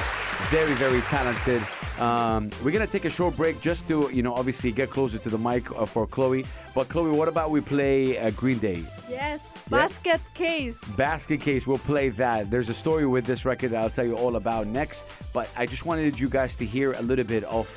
very, 0.50 0.74
very 0.74 1.02
talented. 1.02 1.62
Um, 2.00 2.50
we're 2.64 2.72
gonna 2.72 2.88
take 2.88 3.06
a 3.06 3.10
short 3.10 3.36
break 3.36 3.62
just 3.62 3.88
to, 3.88 4.10
you 4.12 4.24
know, 4.24 4.34
obviously 4.34 4.72
get 4.72 4.90
closer 4.90 5.18
to 5.18 5.30
the 5.30 5.38
mic 5.38 5.70
uh, 5.72 5.86
for 5.86 6.06
Chloe. 6.08 6.46
But 6.74 6.90
Chloe, 6.90 7.12
what 7.12 7.28
about 7.28 7.52
we 7.52 7.62
play 7.62 8.18
uh, 8.18 8.32
Green 8.32 8.60
Day? 8.60 8.84
Yes, 9.10 9.50
basket 9.70 10.22
case. 10.34 10.84
Basket 10.98 11.40
Case, 11.40 11.66
we'll 11.68 11.78
play 11.78 12.10
that. 12.10 12.50
There's 12.50 12.70
a 12.70 12.74
story 12.74 13.06
with 13.06 13.26
this 13.26 13.46
record 13.46 13.72
that 13.72 13.84
I'll 13.84 13.90
tell 13.90 14.06
you 14.06 14.16
all 14.16 14.36
about 14.36 14.68
next. 14.68 15.06
But 15.34 15.50
I 15.56 15.66
just 15.66 15.86
wanted 15.86 16.20
you 16.20 16.30
guys 16.30 16.56
to 16.58 16.66
hear 16.66 16.94
a 16.94 17.02
little 17.02 17.26
bit 17.26 17.44
of 17.46 17.68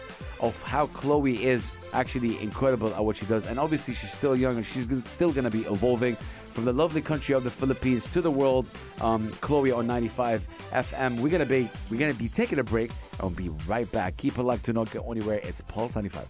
of 0.41 0.61
how 0.63 0.87
Chloe 0.89 1.45
is 1.45 1.73
actually 1.93 2.41
incredible 2.43 2.95
at 2.95 3.05
what 3.05 3.17
she 3.17 3.27
does. 3.27 3.47
And 3.47 3.59
obviously, 3.59 3.95
she's 3.95 4.13
still 4.13 4.37
young 4.37 4.57
and 4.57 4.67
she's 4.67 4.87
still 5.05 5.33
going 5.33 5.45
to 5.45 5.51
be 5.51 5.63
evolving 5.63 6.17
from 6.57 6.65
the 6.65 6.73
lovely 6.73 7.03
country 7.03 7.35
of 7.35 7.45
the 7.45 7.51
Philippines 7.51 8.09
to 8.11 8.21
the 8.23 8.31
world. 8.31 8.67
Um, 9.01 9.31
Chloe 9.43 9.73
on 9.73 9.87
95 9.87 10.47
FM. 10.73 11.21
We're 11.21 11.29
gonna 11.29 11.45
be 11.45 11.69
we're 11.91 12.01
gonna 12.01 12.15
be 12.15 12.29
taking 12.29 12.59
a 12.59 12.65
break. 12.65 12.91
I'll 13.21 13.31
be 13.31 13.51
right 13.67 13.91
back. 13.93 14.17
Keep 14.17 14.39
it 14.39 14.43
locked 14.43 14.65
to 14.65 14.73
not 14.73 14.91
go 14.91 15.13
anywhere. 15.13 15.41
It's 15.43 15.61
Pulse 15.61 15.95
95. 15.95 16.27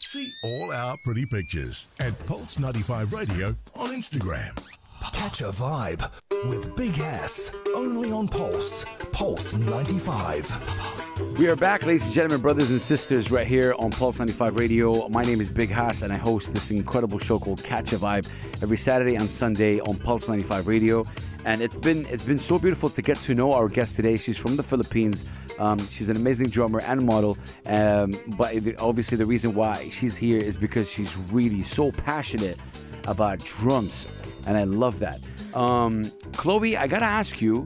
See 0.00 0.32
all 0.42 0.72
our 0.72 0.96
pretty 1.04 1.26
pictures 1.26 1.86
at 2.00 2.18
Pulse 2.26 2.58
95 2.58 3.12
Radio 3.12 3.54
on 3.76 3.90
Instagram. 3.90 4.52
Catch 5.00 5.40
a 5.42 5.48
vibe 5.48 6.10
with 6.48 6.74
Big 6.76 6.94
Hass. 6.94 7.52
Only 7.74 8.10
on 8.10 8.28
Pulse. 8.28 8.84
Pulse 9.12 9.54
95. 9.54 11.38
We 11.38 11.48
are 11.48 11.56
back, 11.56 11.86
ladies 11.86 12.04
and 12.04 12.12
gentlemen, 12.12 12.40
brothers 12.40 12.70
and 12.70 12.80
sisters, 12.80 13.30
right 13.30 13.46
here 13.46 13.74
on 13.78 13.90
Pulse 13.90 14.18
95 14.18 14.56
Radio. 14.56 15.08
My 15.08 15.22
name 15.22 15.40
is 15.40 15.50
Big 15.50 15.70
Hass, 15.70 16.02
and 16.02 16.12
I 16.12 16.16
host 16.16 16.52
this 16.52 16.70
incredible 16.70 17.18
show 17.18 17.38
called 17.38 17.62
Catch 17.62 17.92
a 17.92 17.96
Vibe 17.96 18.28
every 18.62 18.76
Saturday 18.76 19.14
and 19.14 19.28
Sunday 19.28 19.80
on 19.80 19.96
Pulse 19.96 20.28
95 20.28 20.66
Radio. 20.66 21.04
And 21.44 21.60
it's 21.62 21.76
been 21.76 22.06
it's 22.06 22.24
been 22.24 22.38
so 22.38 22.58
beautiful 22.58 22.90
to 22.90 23.02
get 23.02 23.18
to 23.18 23.34
know 23.34 23.52
our 23.52 23.68
guest 23.68 23.96
today. 23.96 24.16
She's 24.16 24.38
from 24.38 24.56
the 24.56 24.62
Philippines. 24.62 25.26
Um, 25.58 25.78
she's 25.88 26.08
an 26.08 26.16
amazing 26.16 26.48
drummer 26.48 26.80
and 26.80 27.04
model. 27.04 27.38
Um, 27.66 28.12
but 28.36 28.54
obviously, 28.80 29.16
the 29.16 29.26
reason 29.26 29.54
why 29.54 29.88
she's 29.90 30.16
here 30.16 30.38
is 30.38 30.56
because 30.56 30.90
she's 30.90 31.16
really 31.16 31.62
so 31.62 31.92
passionate 31.92 32.58
about 33.06 33.38
drums, 33.40 34.06
and 34.48 34.56
I 34.56 34.64
love 34.64 34.98
that. 35.06 35.20
Um, 35.54 36.04
Chloe, 36.40 36.76
I 36.76 36.86
gotta 36.88 37.04
ask 37.20 37.40
you, 37.40 37.64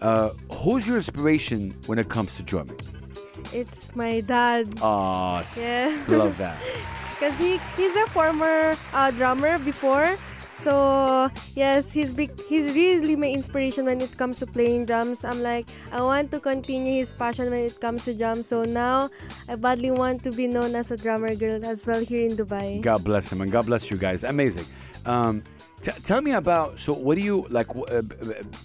uh, 0.00 0.30
who's 0.60 0.88
your 0.88 0.96
inspiration 0.96 1.76
when 1.86 1.98
it 2.02 2.08
comes 2.08 2.34
to 2.38 2.42
drumming? 2.42 2.80
It's 3.52 3.94
my 3.94 4.20
dad. 4.20 4.74
Oh, 4.80 5.42
Yeah. 5.56 5.92
love 6.08 6.36
that. 6.38 6.58
Because 7.22 7.38
he, 7.38 7.60
he's 7.78 7.94
a 7.94 8.06
former 8.10 8.74
uh, 8.92 9.10
drummer 9.12 9.56
before. 9.60 10.08
So 10.50 11.30
yes, 11.54 11.92
he's 11.92 12.12
big, 12.12 12.30
he's 12.50 12.74
really 12.74 13.14
my 13.14 13.28
inspiration 13.28 13.84
when 13.86 14.00
it 14.00 14.16
comes 14.18 14.40
to 14.40 14.46
playing 14.46 14.86
drums. 14.86 15.22
I'm 15.24 15.40
like, 15.40 15.66
I 15.92 16.02
want 16.02 16.30
to 16.32 16.40
continue 16.40 16.98
his 16.98 17.12
passion 17.12 17.50
when 17.50 17.60
it 17.70 17.78
comes 17.80 18.04
to 18.06 18.14
drums. 18.14 18.48
So 18.48 18.62
now 18.62 19.08
I 19.48 19.54
badly 19.54 19.92
want 19.92 20.24
to 20.24 20.32
be 20.32 20.46
known 20.48 20.74
as 20.74 20.90
a 20.90 20.96
drummer 20.96 21.34
girl 21.36 21.64
as 21.64 21.86
well 21.86 22.02
here 22.04 22.26
in 22.28 22.36
Dubai. 22.36 22.80
God 22.82 23.04
bless 23.04 23.30
him 23.30 23.40
and 23.40 23.52
God 23.52 23.66
bless 23.66 23.88
you 23.90 23.96
guys. 23.96 24.24
Amazing. 24.24 24.66
Um, 25.06 25.42
t- 25.82 26.00
tell 26.04 26.20
me 26.20 26.32
about. 26.32 26.78
So, 26.78 26.92
what 26.92 27.16
do 27.16 27.20
you 27.20 27.46
like? 27.50 27.68
Uh, 27.76 27.82
uh, 27.82 28.02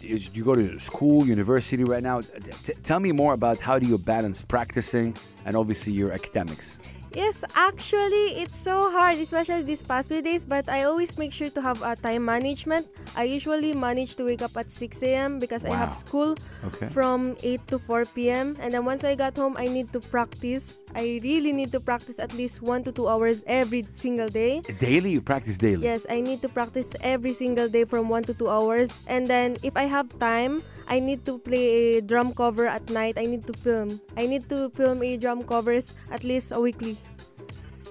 you 0.01 0.43
go 0.43 0.55
to 0.55 0.79
school, 0.79 1.25
university 1.25 1.83
right 1.83 2.03
now. 2.03 2.21
T- 2.21 2.73
tell 2.83 2.99
me 2.99 3.11
more 3.11 3.33
about 3.33 3.59
how 3.59 3.79
do 3.79 3.85
you 3.85 3.97
balance 3.97 4.41
practicing 4.41 5.15
and 5.45 5.55
obviously 5.55 5.93
your 5.93 6.11
academics. 6.11 6.77
Yes, 7.17 7.41
actually, 7.57 8.37
it's 8.37 8.53
so 8.53 8.91
hard, 8.93 9.17
especially 9.17 9.63
these 9.65 9.81
past 9.81 10.05
few 10.07 10.21
days. 10.21 10.45
But 10.45 10.69
I 10.69 10.83
always 10.85 11.17
make 11.17 11.33
sure 11.33 11.49
to 11.49 11.61
have 11.65 11.81
a 11.81 11.95
time 11.97 12.23
management. 12.23 12.85
I 13.17 13.23
usually 13.25 13.73
manage 13.73 14.17
to 14.21 14.23
wake 14.29 14.43
up 14.45 14.53
at 14.55 14.69
6 14.69 15.01
a.m. 15.01 15.39
because 15.39 15.65
I 15.65 15.73
have 15.73 15.97
school 15.97 16.37
Okay. 16.69 16.93
from 16.93 17.33
8 17.41 17.65
to 17.73 17.79
4 17.79 18.05
p.m. 18.13 18.53
And 18.61 18.69
then 18.69 18.85
once 18.85 19.03
I 19.03 19.15
got 19.17 19.33
home, 19.35 19.57
I 19.57 19.65
need 19.65 19.89
to 19.97 19.99
practice. 19.99 20.85
I 20.93 21.19
really 21.25 21.53
need 21.57 21.71
to 21.73 21.79
practice 21.79 22.19
at 22.21 22.37
least 22.37 22.61
one 22.61 22.83
to 22.85 22.91
two 22.91 23.09
hours 23.09 23.41
every 23.47 23.87
single 23.97 24.29
day. 24.29 24.61
Daily, 24.77 25.09
you 25.09 25.21
practice 25.21 25.57
daily. 25.57 25.89
Yes, 25.89 26.05
I 26.13 26.21
need 26.21 26.45
to 26.45 26.49
practice 26.49 26.93
every 27.01 27.33
single 27.33 27.67
day 27.67 27.85
from 27.89 28.09
one 28.13 28.29
to 28.29 28.33
two 28.37 28.47
hours. 28.47 28.93
And 29.09 29.25
then 29.25 29.57
if 29.63 29.73
I 29.75 29.89
have 29.89 30.05
time, 30.19 30.61
I 30.87 30.99
need 30.99 31.25
to 31.25 31.37
play 31.37 31.97
a 31.97 32.01
drum 32.01 32.33
cover 32.33 32.65
at 32.67 32.89
night. 32.89 33.17
I 33.17 33.25
need 33.25 33.45
to 33.47 33.53
film. 33.53 33.99
I 34.15 34.25
need 34.25 34.47
to 34.49 34.69
film 34.71 35.03
a 35.03 35.17
drum 35.17 35.43
covers 35.43 35.95
at 36.11 36.23
least 36.23 36.51
a 36.55 36.59
weekly. 36.59 36.97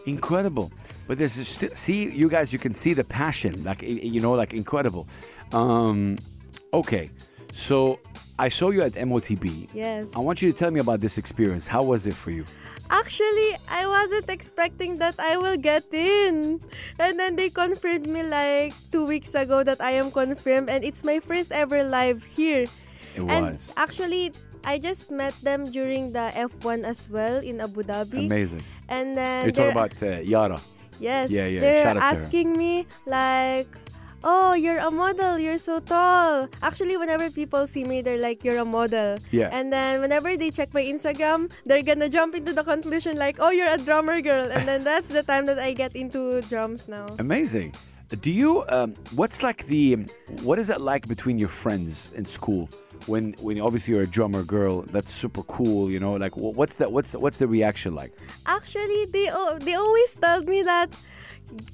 Incredible. 0.06 0.72
But 1.06 1.18
this 1.18 1.36
is 1.38 1.48
still, 1.48 1.70
see, 1.74 2.10
you 2.10 2.28
guys, 2.28 2.52
you 2.52 2.58
can 2.58 2.74
see 2.74 2.94
the 2.94 3.04
passion, 3.04 3.62
like 3.64 3.82
you 3.82 4.20
know, 4.20 4.32
like 4.32 4.54
incredible. 4.54 5.06
Um, 5.52 6.18
okay, 6.72 7.10
so 7.52 8.00
I 8.38 8.48
saw 8.48 8.70
you 8.70 8.82
at 8.82 8.92
MOTB. 8.92 9.68
Yes. 9.72 10.10
I 10.16 10.18
want 10.18 10.42
you 10.42 10.50
to 10.50 10.56
tell 10.56 10.70
me 10.70 10.80
about 10.80 11.00
this 11.00 11.16
experience. 11.16 11.66
How 11.66 11.82
was 11.82 12.06
it 12.06 12.14
for 12.14 12.30
you? 12.30 12.44
Actually, 12.90 13.56
I 13.68 13.86
wasn't 13.86 14.30
expecting 14.30 14.98
that 14.98 15.18
I 15.18 15.36
will 15.36 15.56
get 15.56 15.92
in. 15.92 16.60
And 16.98 17.18
then 17.18 17.36
they 17.36 17.50
confirmed 17.50 18.08
me 18.08 18.22
like 18.22 18.74
two 18.92 19.04
weeks 19.04 19.34
ago 19.34 19.64
that 19.64 19.80
I 19.80 19.92
am 19.92 20.10
confirmed, 20.10 20.70
and 20.70 20.84
it's 20.84 21.04
my 21.04 21.20
first 21.20 21.52
ever 21.52 21.82
live 21.82 22.22
here. 22.24 22.66
It 23.16 23.22
and 23.24 23.52
was 23.56 23.72
actually, 23.76 24.32
I 24.64 24.78
just 24.78 25.10
met 25.10 25.34
them 25.42 25.64
during 25.72 26.12
the 26.12 26.30
F1 26.34 26.84
as 26.84 27.08
well 27.08 27.38
in 27.40 27.60
Abu 27.60 27.82
Dhabi. 27.82 28.26
amazing. 28.26 28.62
And 28.88 29.16
then 29.16 29.44
You're 29.44 29.52
talking 29.52 29.72
about 29.72 29.94
uh, 30.02 30.20
Yara. 30.20 30.60
Yes. 31.00 31.30
Yeah, 31.30 31.46
yeah, 31.46 31.60
They're 31.60 31.84
shout 31.84 31.96
out 31.96 32.00
to 32.00 32.16
her. 32.16 32.22
asking 32.24 32.56
me 32.56 32.86
like, 33.04 33.68
"Oh, 34.24 34.54
you're 34.54 34.78
a 34.80 34.90
model. 34.90 35.38
You're 35.38 35.58
so 35.60 35.78
tall." 35.80 36.48
Actually, 36.62 36.96
whenever 36.96 37.28
people 37.30 37.66
see 37.66 37.84
me, 37.84 38.00
they're 38.00 38.20
like, 38.20 38.40
"You're 38.44 38.58
a 38.58 38.64
model." 38.64 39.18
Yeah. 39.30 39.52
And 39.52 39.68
then 39.72 40.00
whenever 40.00 40.36
they 40.40 40.50
check 40.50 40.72
my 40.72 40.82
Instagram, 40.82 41.52
they're 41.68 41.82
gonna 41.84 42.08
jump 42.08 42.34
into 42.34 42.52
the 42.56 42.64
conclusion 42.64 43.18
like, 43.20 43.36
"Oh, 43.38 43.50
you're 43.52 43.68
a 43.68 43.76
drummer 43.76 44.20
girl." 44.24 44.48
And 44.50 44.64
then 44.66 44.84
that's 44.84 45.08
the 45.12 45.22
time 45.22 45.44
that 45.52 45.58
I 45.60 45.74
get 45.76 45.92
into 45.94 46.40
drums 46.48 46.88
now. 46.88 47.06
Amazing. 47.18 47.74
Do 48.08 48.30
you? 48.30 48.64
Um, 48.72 48.94
what's 49.20 49.42
like 49.42 49.66
the? 49.66 50.06
What 50.48 50.58
is 50.58 50.70
it 50.70 50.80
like 50.80 51.04
between 51.08 51.38
your 51.38 51.52
friends 51.52 52.12
in 52.16 52.24
school? 52.24 52.70
When, 53.06 53.34
when 53.40 53.60
obviously 53.60 53.94
you're 53.94 54.02
a 54.02 54.06
drummer 54.06 54.42
girl, 54.42 54.82
that's 54.82 55.12
super 55.12 55.42
cool. 55.42 55.90
You 55.90 56.00
know, 56.00 56.14
like 56.14 56.36
what's 56.36 56.76
that? 56.76 56.90
What's 56.90 57.12
what's 57.14 57.38
the 57.38 57.46
reaction 57.46 57.94
like? 57.94 58.12
Actually, 58.46 59.06
they 59.06 59.30
they 59.60 59.74
always 59.74 60.14
tell 60.16 60.42
me 60.42 60.62
that. 60.62 60.90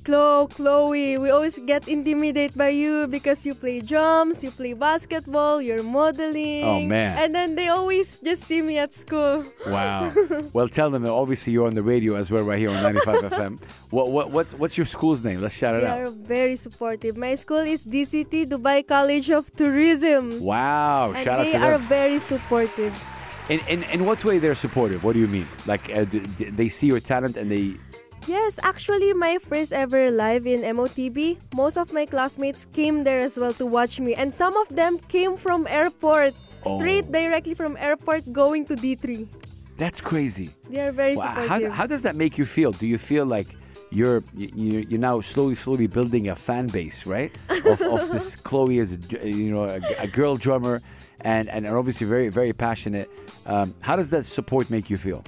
Chloe, 0.04 0.48
Chloe, 0.48 1.18
we 1.18 1.30
always 1.30 1.58
get 1.58 1.88
intimidated 1.88 2.56
by 2.56 2.68
you 2.68 3.06
because 3.06 3.46
you 3.46 3.54
play 3.54 3.80
drums, 3.80 4.42
you 4.42 4.50
play 4.50 4.74
basketball, 4.74 5.62
you're 5.62 5.82
modeling. 5.82 6.64
Oh, 6.64 6.80
man. 6.80 7.16
And 7.18 7.34
then 7.34 7.54
they 7.54 7.68
always 7.68 8.20
just 8.20 8.44
see 8.44 8.62
me 8.62 8.78
at 8.78 8.92
school. 8.94 9.44
Wow. 9.66 10.12
well, 10.52 10.68
tell 10.68 10.90
them. 10.90 11.02
That 11.02 11.10
obviously, 11.10 11.52
you're 11.52 11.66
on 11.66 11.74
the 11.74 11.82
radio 11.82 12.16
as 12.16 12.30
well, 12.30 12.44
right 12.44 12.58
here 12.58 12.70
on 12.70 12.82
95 12.82 13.14
FM. 13.32 13.62
What 13.90 14.10
what 14.10 14.30
what's 14.30 14.52
what's 14.54 14.76
your 14.76 14.86
school's 14.86 15.24
name? 15.24 15.40
Let's 15.40 15.54
shout 15.54 15.74
it 15.74 15.84
out. 15.84 15.96
They 15.96 16.02
are 16.02 16.10
very 16.10 16.56
supportive. 16.56 17.16
My 17.16 17.34
school 17.34 17.58
is 17.58 17.84
DCT, 17.84 18.46
Dubai 18.46 18.86
College 18.86 19.30
of 19.30 19.54
Tourism. 19.56 20.40
Wow! 20.40 21.12
And 21.12 21.24
Shout 21.24 21.40
out 21.40 21.46
they 21.46 21.56
are 21.56 21.78
very 21.78 22.18
supportive. 22.18 22.94
In, 23.48 23.60
in 23.68 23.82
in 23.84 24.04
what 24.04 24.24
way 24.24 24.38
they're 24.38 24.54
supportive? 24.54 25.02
What 25.02 25.14
do 25.14 25.18
you 25.18 25.28
mean? 25.28 25.48
Like 25.66 25.90
uh, 25.90 26.04
they 26.38 26.68
see 26.68 26.86
your 26.86 27.00
talent 27.00 27.36
and 27.36 27.50
they 27.50 27.74
Yes, 28.26 28.58
actually, 28.62 29.12
my 29.14 29.38
first 29.38 29.72
ever 29.72 30.10
live 30.10 30.46
in 30.46 30.60
MOTB, 30.62 31.38
most 31.56 31.76
of 31.76 31.92
my 31.92 32.06
classmates 32.06 32.66
came 32.72 33.02
there 33.04 33.18
as 33.18 33.36
well 33.36 33.52
to 33.54 33.66
watch 33.66 33.98
me. 33.98 34.14
And 34.14 34.32
some 34.32 34.56
of 34.56 34.68
them 34.68 34.98
came 35.08 35.36
from 35.36 35.66
airport, 35.66 36.34
straight 36.76 37.06
Oh. 37.08 37.12
directly 37.12 37.54
from 37.54 37.76
airport 37.80 38.32
going 38.32 38.64
to 38.66 38.76
D3. 38.76 39.26
That's 39.76 40.00
crazy. 40.00 40.50
They 40.70 40.80
are 40.80 40.92
very 40.92 41.16
how, 41.16 41.42
supportive. 41.42 41.72
how 41.72 41.86
does 41.86 42.02
that 42.02 42.14
make 42.14 42.38
you 42.38 42.44
feel? 42.44 42.70
Do 42.70 42.86
you 42.86 42.98
feel 42.98 43.26
like 43.26 43.48
you're 43.90 44.22
you, 44.36 44.86
you're 44.88 45.00
now 45.00 45.20
slowly 45.20 45.54
slowly 45.56 45.86
building 45.88 46.28
a 46.28 46.36
fan 46.36 46.68
base, 46.68 47.04
right? 47.06 47.32
Of, 47.66 47.80
of 47.80 48.10
this 48.10 48.36
Chloe 48.36 48.78
as 48.78 48.92
a, 48.92 49.28
you 49.28 49.50
know 49.52 49.64
a, 49.64 49.80
a 49.98 50.06
girl 50.06 50.36
drummer, 50.36 50.80
and 51.22 51.48
and 51.48 51.66
obviously 51.66 52.06
very 52.06 52.28
very 52.28 52.52
passionate. 52.52 53.08
Um, 53.46 53.74
how 53.80 53.96
does 53.96 54.10
that 54.10 54.24
support 54.24 54.70
make 54.70 54.88
you 54.88 54.96
feel? 54.96 55.24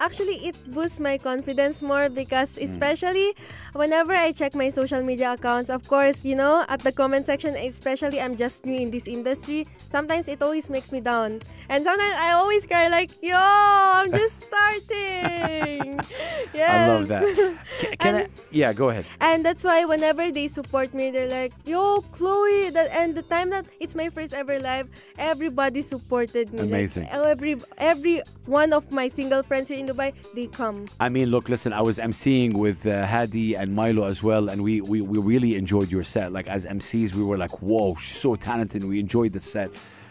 Actually, 0.00 0.46
it 0.46 0.56
boosts 0.70 1.00
my 1.00 1.18
confidence 1.18 1.82
more 1.82 2.08
because, 2.08 2.56
Hmm. 2.56 2.64
especially 2.64 3.34
whenever 3.74 4.14
I 4.14 4.32
check 4.32 4.54
my 4.54 4.70
social 4.70 5.02
media 5.02 5.32
accounts, 5.32 5.70
of 5.70 5.86
course, 5.88 6.24
you 6.24 6.34
know, 6.36 6.64
at 6.68 6.80
the 6.80 6.92
comment 6.92 7.26
section, 7.26 7.56
especially 7.56 8.20
I'm 8.20 8.36
just 8.36 8.64
new 8.64 8.78
in 8.78 8.90
this 8.90 9.08
industry, 9.08 9.66
sometimes 9.88 10.28
it 10.28 10.40
always 10.42 10.70
makes 10.70 10.92
me 10.92 11.00
down. 11.00 11.42
And 11.68 11.84
sometimes 11.84 12.14
I 12.16 12.32
always 12.32 12.64
cry, 12.66 12.88
like, 12.88 13.10
yo, 13.22 13.36
I'm 13.36 14.10
just 14.12 14.42
starting. 14.46 16.00
yes. 16.54 16.70
I 16.70 16.86
love 16.88 17.08
that. 17.08 17.24
Can, 17.80 17.96
can 17.98 18.14
I? 18.16 18.26
Yeah, 18.50 18.72
go 18.72 18.90
ahead. 18.90 19.04
And 19.20 19.44
that's 19.44 19.64
why 19.64 19.84
whenever 19.84 20.30
they 20.30 20.48
support 20.48 20.94
me, 20.94 21.10
they're 21.10 21.28
like, 21.30 21.52
"Yo, 21.64 22.00
Chloe!" 22.12 22.70
That 22.70 22.90
and 22.90 23.14
the 23.14 23.22
time 23.22 23.50
that 23.50 23.66
it's 23.80 23.94
my 23.94 24.08
first 24.10 24.34
ever 24.34 24.58
live, 24.58 24.88
everybody 25.18 25.82
supported 25.82 26.52
me. 26.52 26.60
Like, 26.60 26.68
Amazing. 26.68 27.08
every 27.10 27.56
every 27.78 28.22
one 28.46 28.72
of 28.72 28.90
my 28.90 29.08
single 29.08 29.42
friends 29.42 29.68
here 29.68 29.78
in 29.78 29.87
Dubai, 29.88 30.12
they 30.34 30.46
come. 30.46 30.84
I 31.00 31.08
mean, 31.08 31.30
look, 31.30 31.48
listen, 31.48 31.72
I 31.72 31.82
was 31.82 31.98
emceeing 31.98 32.52
with 32.56 32.86
uh, 32.86 33.06
Hadi 33.06 33.54
and 33.54 33.74
Milo 33.74 34.04
as 34.04 34.22
well, 34.22 34.48
and 34.48 34.62
we, 34.62 34.80
we, 34.80 35.00
we 35.00 35.18
really 35.18 35.56
enjoyed 35.56 35.90
your 35.90 36.04
set. 36.04 36.32
Like, 36.32 36.46
as 36.48 36.64
MCs, 36.66 37.14
we 37.14 37.22
were 37.22 37.38
like, 37.38 37.62
whoa, 37.62 37.94
she's 37.96 38.18
so 38.18 38.36
talented. 38.36 38.84
We 38.84 38.98
enjoyed 39.00 39.32
the 39.32 39.40
set 39.40 39.70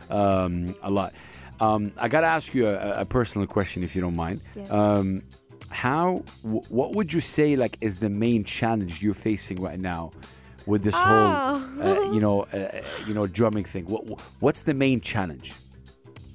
um, 0.09 0.75
a 0.81 0.89
lot. 0.89 1.13
Um, 1.59 1.91
I 1.97 2.07
got 2.07 2.21
to 2.21 2.27
ask 2.27 2.53
you 2.53 2.67
a, 2.67 3.01
a 3.01 3.05
personal 3.05 3.47
question, 3.47 3.83
if 3.83 3.95
you 3.95 4.01
don't 4.01 4.15
mind. 4.15 4.41
Yes. 4.55 4.69
Um, 4.71 5.23
how, 5.69 6.23
w- 6.43 6.61
what 6.69 6.93
would 6.95 7.11
you 7.13 7.19
say, 7.19 7.55
like, 7.55 7.77
is 7.81 7.99
the 7.99 8.09
main 8.09 8.43
challenge 8.43 9.01
you're 9.03 9.13
facing 9.13 9.59
right 9.61 9.79
now? 9.79 10.11
With 10.65 10.83
this 10.83 10.95
Ah. 10.97 11.57
whole, 11.77 11.81
uh, 12.09 12.11
you 12.13 12.19
know, 12.19 12.41
uh, 12.53 12.81
you 13.07 13.13
know, 13.13 13.25
drumming 13.25 13.63
thing. 13.63 13.85
What, 13.85 14.03
what's 14.39 14.63
the 14.63 14.73
main 14.73 14.99
challenge? 15.01 15.53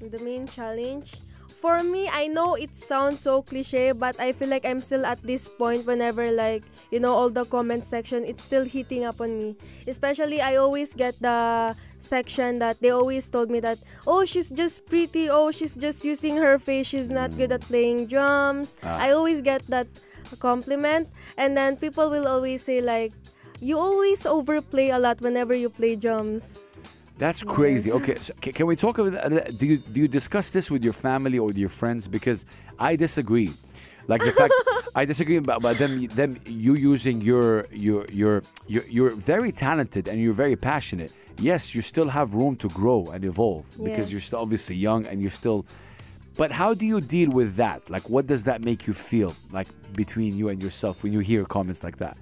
The 0.01 0.19
main 0.25 0.47
challenge. 0.47 1.15
For 1.63 1.85
me, 1.85 2.11
I 2.11 2.27
know 2.27 2.59
it 2.59 2.75
sounds 2.75 3.21
so 3.21 3.41
cliche, 3.41 3.93
but 3.93 4.19
I 4.19 4.33
feel 4.33 4.49
like 4.49 4.67
I'm 4.67 4.81
still 4.81 5.07
at 5.07 5.23
this 5.23 5.47
point 5.47 5.87
whenever 5.87 6.33
like, 6.33 6.65
you 6.91 6.99
know, 6.99 7.15
all 7.15 7.31
the 7.31 7.45
comment 7.45 7.87
section, 7.87 8.25
it's 8.27 8.43
still 8.43 8.65
hitting 8.65 9.05
up 9.05 9.21
on 9.21 9.39
me. 9.39 9.57
Especially 9.87 10.41
I 10.41 10.57
always 10.57 10.93
get 10.93 11.15
the 11.23 11.77
section 12.01 12.59
that 12.59 12.81
they 12.81 12.91
always 12.91 13.31
told 13.31 13.49
me 13.49 13.61
that, 13.61 13.79
oh, 14.09 14.25
she's 14.25 14.51
just 14.51 14.87
pretty, 14.87 15.31
oh, 15.31 15.53
she's 15.53 15.77
just 15.77 16.05
using 16.05 16.35
her 16.35 16.59
face, 16.59 16.89
she's 16.89 17.11
not 17.11 17.31
good 17.37 17.53
at 17.53 17.61
playing 17.61 18.09
drums. 18.09 18.77
Ah. 18.83 18.99
I 18.99 19.13
always 19.13 19.41
get 19.41 19.63
that 19.69 19.87
compliment. 20.41 21.11
And 21.39 21.57
then 21.57 21.77
people 21.77 22.11
will 22.11 22.27
always 22.27 22.63
say 22.63 22.81
like, 22.81 23.13
you 23.61 23.79
always 23.79 24.27
overplay 24.27 24.91
a 24.91 24.99
lot 24.99 25.21
whenever 25.21 25.55
you 25.55 25.71
play 25.71 25.95
drums. 25.95 26.59
That's 27.23 27.43
crazy. 27.45 27.89
Yes. 27.91 27.97
Okay, 27.99 28.17
so 28.19 28.35
ca- 28.43 28.51
can 28.59 28.67
we 28.67 28.75
talk 28.75 28.99
about 28.99 29.15
uh, 29.15 29.29
that? 29.29 29.57
Do 29.57 29.65
you 29.65 29.79
do 29.79 30.01
you 30.01 30.09
discuss 30.09 30.51
this 30.51 30.73
with 30.73 30.83
your 30.83 30.93
family 30.93 31.39
or 31.39 31.47
with 31.47 31.59
your 31.65 31.69
friends? 31.69 32.09
Because 32.09 32.45
I 32.81 32.97
disagree. 32.97 33.53
Like 34.09 34.23
the 34.25 34.33
fact 34.33 34.53
I 35.01 35.05
disagree 35.05 35.37
about, 35.37 35.59
about 35.59 35.79
them 35.79 35.93
them 36.21 36.41
you 36.45 36.75
using 36.75 37.21
your 37.21 37.69
your 37.71 38.07
your 38.11 38.43
you're, 38.67 38.87
you're 38.97 39.15
very 39.33 39.53
talented 39.53 40.09
and 40.09 40.21
you're 40.21 40.39
very 40.45 40.57
passionate. 40.57 41.13
Yes, 41.39 41.77
you 41.77 41.83
still 41.93 42.09
have 42.09 42.35
room 42.35 42.57
to 42.57 42.69
grow 42.81 43.01
and 43.13 43.25
evolve 43.25 43.67
because 43.87 44.11
you're 44.11 44.27
still 44.29 44.41
obviously 44.41 44.75
young 44.75 45.07
and 45.07 45.23
you're 45.23 45.37
still. 45.43 45.65
But 46.37 46.51
how 46.51 46.75
do 46.75 46.85
you 46.87 47.01
deal 47.01 47.31
with 47.31 47.57
that? 47.57 47.89
Like, 47.95 48.11
what 48.11 48.27
does 48.27 48.43
that 48.45 48.65
make 48.65 48.87
you 48.89 48.95
feel 48.95 49.33
like 49.53 49.69
between 49.93 50.35
you 50.35 50.49
and 50.49 50.61
yourself 50.61 51.03
when 51.03 51.13
you 51.13 51.21
hear 51.21 51.45
comments 51.45 51.85
like 51.85 51.99
that? 51.99 52.17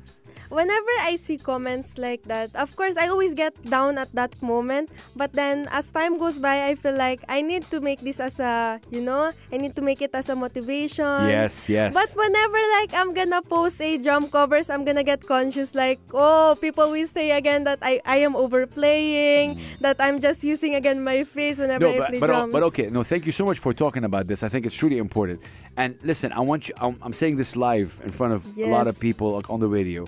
Whenever 0.50 0.90
I 1.00 1.14
see 1.14 1.38
comments 1.38 1.96
like 1.96 2.24
that, 2.24 2.50
of 2.56 2.74
course, 2.74 2.96
I 2.96 3.06
always 3.06 3.34
get 3.34 3.54
down 3.70 3.98
at 3.98 4.10
that 4.18 4.34
moment. 4.42 4.90
But 5.14 5.32
then, 5.32 5.68
as 5.70 5.90
time 5.90 6.18
goes 6.18 6.38
by, 6.38 6.66
I 6.66 6.74
feel 6.74 6.96
like 6.96 7.22
I 7.28 7.40
need 7.40 7.70
to 7.70 7.80
make 7.80 8.00
this 8.00 8.18
as 8.18 8.40
a, 8.40 8.80
you 8.90 9.00
know, 9.00 9.30
I 9.52 9.56
need 9.56 9.76
to 9.76 9.82
make 9.82 10.02
it 10.02 10.10
as 10.12 10.28
a 10.28 10.34
motivation. 10.34 11.30
Yes, 11.30 11.68
yes. 11.68 11.94
But 11.94 12.10
whenever 12.18 12.58
like 12.82 12.92
I'm 12.94 13.14
gonna 13.14 13.42
post 13.42 13.80
a 13.80 13.96
drum 13.98 14.28
covers, 14.28 14.70
I'm 14.70 14.84
gonna 14.84 15.04
get 15.04 15.22
conscious 15.22 15.74
like, 15.74 16.00
oh, 16.12 16.56
people 16.60 16.90
will 16.90 17.06
say 17.06 17.30
again 17.30 17.62
that 17.64 17.78
I, 17.80 18.00
I 18.04 18.18
am 18.18 18.34
overplaying, 18.34 19.54
mm. 19.54 19.78
that 19.80 19.96
I'm 20.00 20.20
just 20.20 20.42
using 20.42 20.74
again 20.74 21.04
my 21.04 21.22
face 21.22 21.60
whenever 21.60 21.84
no, 21.84 21.94
I 21.94 21.98
but, 21.98 22.08
play 22.08 22.18
but, 22.18 22.30
oh, 22.30 22.32
drums. 22.32 22.52
but 22.52 22.62
okay, 22.64 22.90
no, 22.90 23.04
thank 23.04 23.24
you 23.24 23.32
so 23.32 23.44
much 23.44 23.60
for 23.60 23.72
talking 23.72 24.02
about 24.02 24.26
this. 24.26 24.42
I 24.42 24.48
think 24.48 24.66
it's 24.66 24.74
truly 24.74 24.98
important. 24.98 25.40
And 25.76 25.96
listen, 26.02 26.32
I 26.32 26.40
want 26.40 26.68
you, 26.68 26.74
I'm, 26.78 26.98
I'm 27.02 27.12
saying 27.12 27.36
this 27.36 27.54
live 27.54 28.00
in 28.04 28.10
front 28.10 28.34
of 28.34 28.58
a 28.58 28.66
lot 28.66 28.88
of 28.88 28.98
people 28.98 29.30
like, 29.30 29.48
on 29.48 29.60
the 29.60 29.68
radio. 29.68 30.06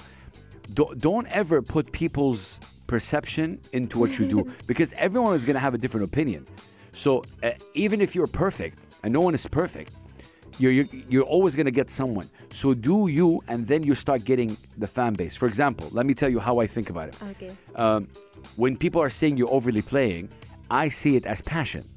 Don't, 0.75 0.99
don't 0.99 1.27
ever 1.29 1.63
put 1.63 1.93
people's 1.93 2.59
perception 2.87 3.61
into 3.73 3.99
what 3.99 4.19
you 4.19 4.27
do 4.29 4.53
because 4.67 4.93
everyone 4.95 5.35
is 5.35 5.45
going 5.45 5.55
to 5.55 5.61
have 5.61 5.75
a 5.75 5.79
different 5.79 6.05
opinion. 6.05 6.47
So 6.93 7.23
uh, 7.43 7.53
even 7.75 8.01
if 8.01 8.15
you're 8.15 8.27
perfect, 8.27 8.79
and 9.03 9.13
no 9.13 9.21
one 9.21 9.35
is 9.35 9.47
perfect, 9.47 9.95
you're, 10.59 10.73
you're, 10.73 10.87
you're 11.09 11.25
always 11.25 11.57
going 11.57 11.67
to 11.67 11.73
get 11.73 11.89
someone. 11.91 12.29
So 12.53 12.75
do 12.75 13.09
you, 13.09 13.43
and 13.49 13.67
then 13.67 13.83
you 13.83 13.95
start 13.95 14.25
getting 14.25 14.57
the 14.77 14.87
fan 14.87 15.15
base. 15.15 15.35
For 15.35 15.47
example, 15.47 15.89
let 15.93 16.05
me 16.05 16.15
tell 16.15 16.29
you 16.29 16.39
how 16.39 16.59
I 16.61 16.67
think 16.67 16.91
about 16.91 17.09
it 17.09 17.17
Okay. 17.23 17.51
um, 17.77 18.07
when 18.57 18.77
people 18.77 19.01
are 19.01 19.11
saying 19.11 19.39
you're 19.39 19.51
overly 19.53 19.83
playing, 19.83 20.29
I 20.71 20.91
see 20.91 21.17
it 21.17 21.25
as 21.27 21.41
passion. 21.41 21.89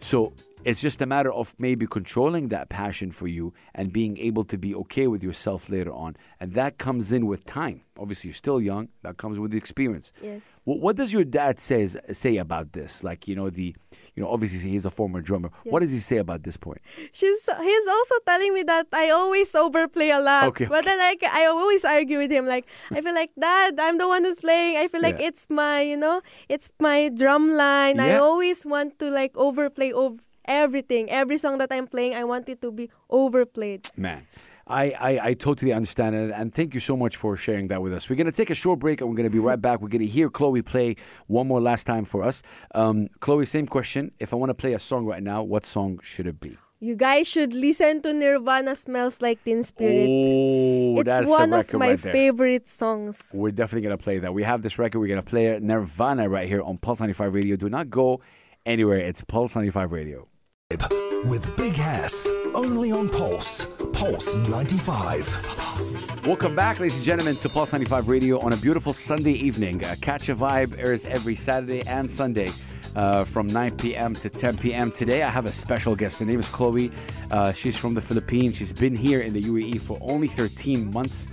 So 0.00 0.32
it's 0.64 0.80
just 0.80 1.00
a 1.02 1.06
matter 1.06 1.32
of 1.32 1.54
maybe 1.58 1.86
controlling 1.86 2.48
that 2.48 2.68
passion 2.68 3.10
for 3.10 3.26
you 3.28 3.52
and 3.74 3.92
being 3.92 4.18
able 4.18 4.44
to 4.44 4.58
be 4.58 4.74
okay 4.74 5.06
with 5.06 5.22
yourself 5.22 5.68
later 5.68 5.92
on. 5.92 6.16
And 6.40 6.52
that 6.54 6.78
comes 6.78 7.12
in 7.12 7.26
with 7.26 7.44
time. 7.44 7.82
Obviously, 7.98 8.28
you're 8.28 8.34
still 8.34 8.60
young. 8.60 8.88
That 9.02 9.16
comes 9.16 9.38
with 9.40 9.50
the 9.50 9.56
experience. 9.56 10.12
Yes. 10.22 10.42
What, 10.64 10.78
what 10.80 10.96
does 10.96 11.12
your 11.12 11.24
dad 11.24 11.58
says 11.58 11.96
say 12.12 12.36
about 12.36 12.72
this? 12.72 13.02
Like 13.02 13.26
you 13.26 13.34
know 13.34 13.50
the, 13.50 13.74
you 14.14 14.22
know 14.22 14.30
obviously 14.30 14.70
he's 14.70 14.84
a 14.86 14.90
former 14.90 15.20
drummer. 15.20 15.50
What 15.64 15.80
does 15.80 15.90
he 15.90 15.98
say 15.98 16.18
about 16.18 16.44
this 16.44 16.56
point? 16.56 16.80
She's 17.12 17.40
he's 17.60 17.86
also 17.88 18.14
telling 18.26 18.54
me 18.54 18.62
that 18.64 18.86
I 18.92 19.10
always 19.10 19.52
overplay 19.54 20.10
a 20.10 20.20
lot. 20.20 20.44
Okay, 20.48 20.66
But 20.66 20.84
then 20.84 20.98
like 20.98 21.24
I 21.24 21.46
always 21.46 21.84
argue 21.84 22.18
with 22.18 22.30
him 22.30 22.46
like 22.46 22.66
I 22.92 23.00
feel 23.00 23.14
like 23.14 23.30
dad, 23.38 23.78
I'm 23.80 23.98
the 23.98 24.06
one 24.06 24.22
who's 24.24 24.38
playing. 24.38 24.76
I 24.76 24.86
feel 24.86 25.02
like 25.02 25.18
Yeah. 25.18 25.26
it's 25.28 25.46
my, 25.50 25.80
you 25.82 25.96
know, 25.96 26.22
it's 26.48 26.70
my 26.78 27.08
drum 27.08 27.54
line. 27.56 27.98
I 27.98 28.14
always 28.16 28.64
want 28.64 28.98
to 29.00 29.10
like 29.10 29.36
overplay 29.36 29.90
over 29.92 30.18
everything. 30.48 31.10
Every 31.10 31.38
song 31.38 31.58
that 31.58 31.70
I'm 31.70 31.86
playing, 31.86 32.14
I 32.14 32.24
want 32.24 32.48
it 32.48 32.60
to 32.62 32.72
be 32.72 32.90
overplayed. 33.08 33.88
Man, 33.96 34.26
I, 34.66 34.90
I, 34.90 35.20
I 35.28 35.34
totally 35.34 35.72
understand 35.72 36.14
it. 36.14 36.30
And 36.34 36.52
thank 36.52 36.74
you 36.74 36.80
so 36.80 36.96
much 36.96 37.16
for 37.16 37.36
sharing 37.36 37.68
that 37.68 37.80
with 37.82 37.92
us. 37.92 38.08
We're 38.08 38.16
going 38.16 38.26
to 38.26 38.32
take 38.32 38.50
a 38.50 38.54
short 38.54 38.78
break 38.78 39.00
and 39.00 39.08
we're 39.08 39.16
going 39.16 39.28
to 39.28 39.32
be 39.32 39.38
right 39.38 39.60
back. 39.60 39.80
We're 39.80 39.88
going 39.88 40.00
to 40.00 40.06
hear 40.06 40.28
Chloe 40.28 40.62
play 40.62 40.96
one 41.26 41.46
more 41.46 41.60
last 41.60 41.84
time 41.84 42.04
for 42.04 42.24
us. 42.24 42.42
Um, 42.74 43.08
Chloe, 43.20 43.46
same 43.46 43.66
question. 43.66 44.12
If 44.18 44.32
I 44.32 44.36
want 44.36 44.50
to 44.50 44.54
play 44.54 44.74
a 44.74 44.78
song 44.78 45.06
right 45.06 45.22
now, 45.22 45.42
what 45.42 45.64
song 45.64 46.00
should 46.02 46.26
it 46.26 46.40
be? 46.40 46.58
You 46.80 46.94
guys 46.94 47.26
should 47.26 47.52
listen 47.52 48.02
to 48.02 48.12
Nirvana 48.12 48.76
Smells 48.76 49.20
Like 49.20 49.42
Teen 49.42 49.64
Spirit. 49.64 50.06
Oh, 50.08 51.00
it's 51.00 51.08
that's 51.08 51.28
one 51.28 51.52
of 51.52 51.72
my 51.72 51.88
right 51.88 52.00
favorite 52.00 52.68
songs. 52.68 53.32
We're 53.34 53.50
definitely 53.50 53.88
going 53.88 53.98
to 53.98 54.02
play 54.02 54.18
that. 54.20 54.32
We 54.32 54.44
have 54.44 54.62
this 54.62 54.78
record. 54.78 55.00
We're 55.00 55.08
going 55.08 55.22
to 55.22 55.28
play 55.28 55.46
it. 55.46 55.62
Nirvana 55.62 56.28
right 56.28 56.46
here 56.46 56.62
on 56.62 56.78
Pulse 56.78 57.00
95 57.00 57.34
Radio. 57.34 57.56
Do 57.56 57.68
not 57.68 57.90
go 57.90 58.20
anywhere. 58.64 58.98
It's 58.98 59.22
Pulse 59.22 59.56
95 59.56 59.90
Radio. 59.90 60.28
With 60.70 61.56
Big 61.56 61.72
Hass. 61.76 62.28
Only 62.54 62.92
on 62.92 63.08
Pulse. 63.08 63.64
Pulse 63.94 64.34
95. 64.48 65.26
Pulse. 65.56 65.94
Welcome 66.26 66.54
back, 66.54 66.78
ladies 66.78 66.96
and 66.96 67.04
gentlemen, 67.06 67.36
to 67.36 67.48
Pulse 67.48 67.72
95 67.72 68.06
Radio 68.06 68.38
on 68.40 68.52
a 68.52 68.56
beautiful 68.58 68.92
Sunday 68.92 69.32
evening. 69.32 69.82
Uh, 69.82 69.94
Catch 70.02 70.28
a 70.28 70.34
Vibe 70.34 70.78
airs 70.78 71.06
every 71.06 71.36
Saturday 71.36 71.80
and 71.86 72.10
Sunday 72.10 72.50
uh, 72.96 73.24
from 73.24 73.46
9 73.46 73.76
p.m. 73.76 74.14
to 74.14 74.28
10 74.28 74.58
p.m. 74.58 74.90
Today, 74.90 75.22
I 75.22 75.30
have 75.30 75.46
a 75.46 75.50
special 75.52 75.94
guest. 75.94 76.20
Her 76.20 76.26
name 76.26 76.40
is 76.40 76.48
Chloe. 76.48 76.90
Uh, 77.30 77.52
she's 77.52 77.76
from 77.76 77.94
the 77.94 78.00
Philippines. 78.00 78.56
She's 78.56 78.72
been 78.72 78.96
here 78.96 79.20
in 79.20 79.32
the 79.32 79.42
UAE 79.42 79.80
for 79.80 79.98
only 80.00 80.28
13 80.28 80.90
months. 80.92 81.26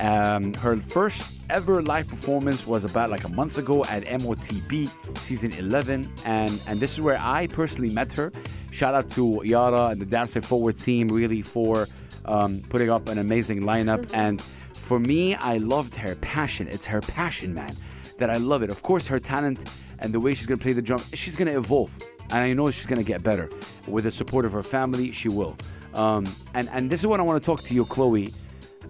Um, 0.00 0.52
her 0.54 0.76
first 0.76 1.38
ever 1.48 1.82
live 1.82 2.08
performance 2.08 2.66
was 2.66 2.84
about 2.84 3.10
like 3.10 3.24
a 3.24 3.28
month 3.28 3.58
ago 3.58 3.84
at 3.84 4.04
MOTB 4.04 5.18
season 5.18 5.52
11, 5.52 6.10
and 6.24 6.62
and 6.66 6.80
this 6.80 6.92
is 6.92 7.00
where 7.00 7.18
I 7.20 7.46
personally 7.46 7.90
met 7.90 8.12
her. 8.14 8.32
Shout 8.70 8.94
out 8.94 9.10
to 9.12 9.40
Yara 9.44 9.86
and 9.86 10.00
the 10.00 10.06
Dancer 10.06 10.42
Forward 10.42 10.76
team 10.76 11.08
really 11.08 11.42
for 11.42 11.88
um, 12.26 12.62
putting 12.68 12.90
up 12.90 13.08
an 13.08 13.18
amazing 13.18 13.62
lineup. 13.62 14.10
And 14.12 14.42
for 14.42 15.00
me, 15.00 15.34
I 15.34 15.58
loved 15.58 15.94
her 15.96 16.14
passion. 16.16 16.68
It's 16.68 16.86
her 16.86 17.00
passion, 17.00 17.54
man, 17.54 17.74
that 18.18 18.30
I 18.30 18.36
love 18.36 18.62
it. 18.62 18.70
Of 18.70 18.82
course, 18.82 19.06
her 19.06 19.18
talent 19.18 19.64
and 19.98 20.12
the 20.12 20.20
way 20.20 20.34
she's 20.34 20.46
gonna 20.46 20.58
play 20.58 20.72
the 20.72 20.82
drum, 20.82 21.02
she's 21.12 21.36
gonna 21.36 21.56
evolve, 21.58 21.96
and 22.30 22.38
I 22.38 22.52
know 22.52 22.70
she's 22.70 22.86
gonna 22.86 23.02
get 23.02 23.22
better 23.22 23.48
with 23.86 24.04
the 24.04 24.10
support 24.10 24.44
of 24.44 24.52
her 24.52 24.62
family. 24.62 25.12
She 25.12 25.28
will. 25.28 25.56
Um, 25.94 26.26
and 26.54 26.68
and 26.72 26.90
this 26.90 27.00
is 27.00 27.06
what 27.06 27.20
I 27.20 27.22
want 27.22 27.42
to 27.42 27.46
talk 27.46 27.62
to 27.64 27.74
you, 27.74 27.84
Chloe. 27.84 28.30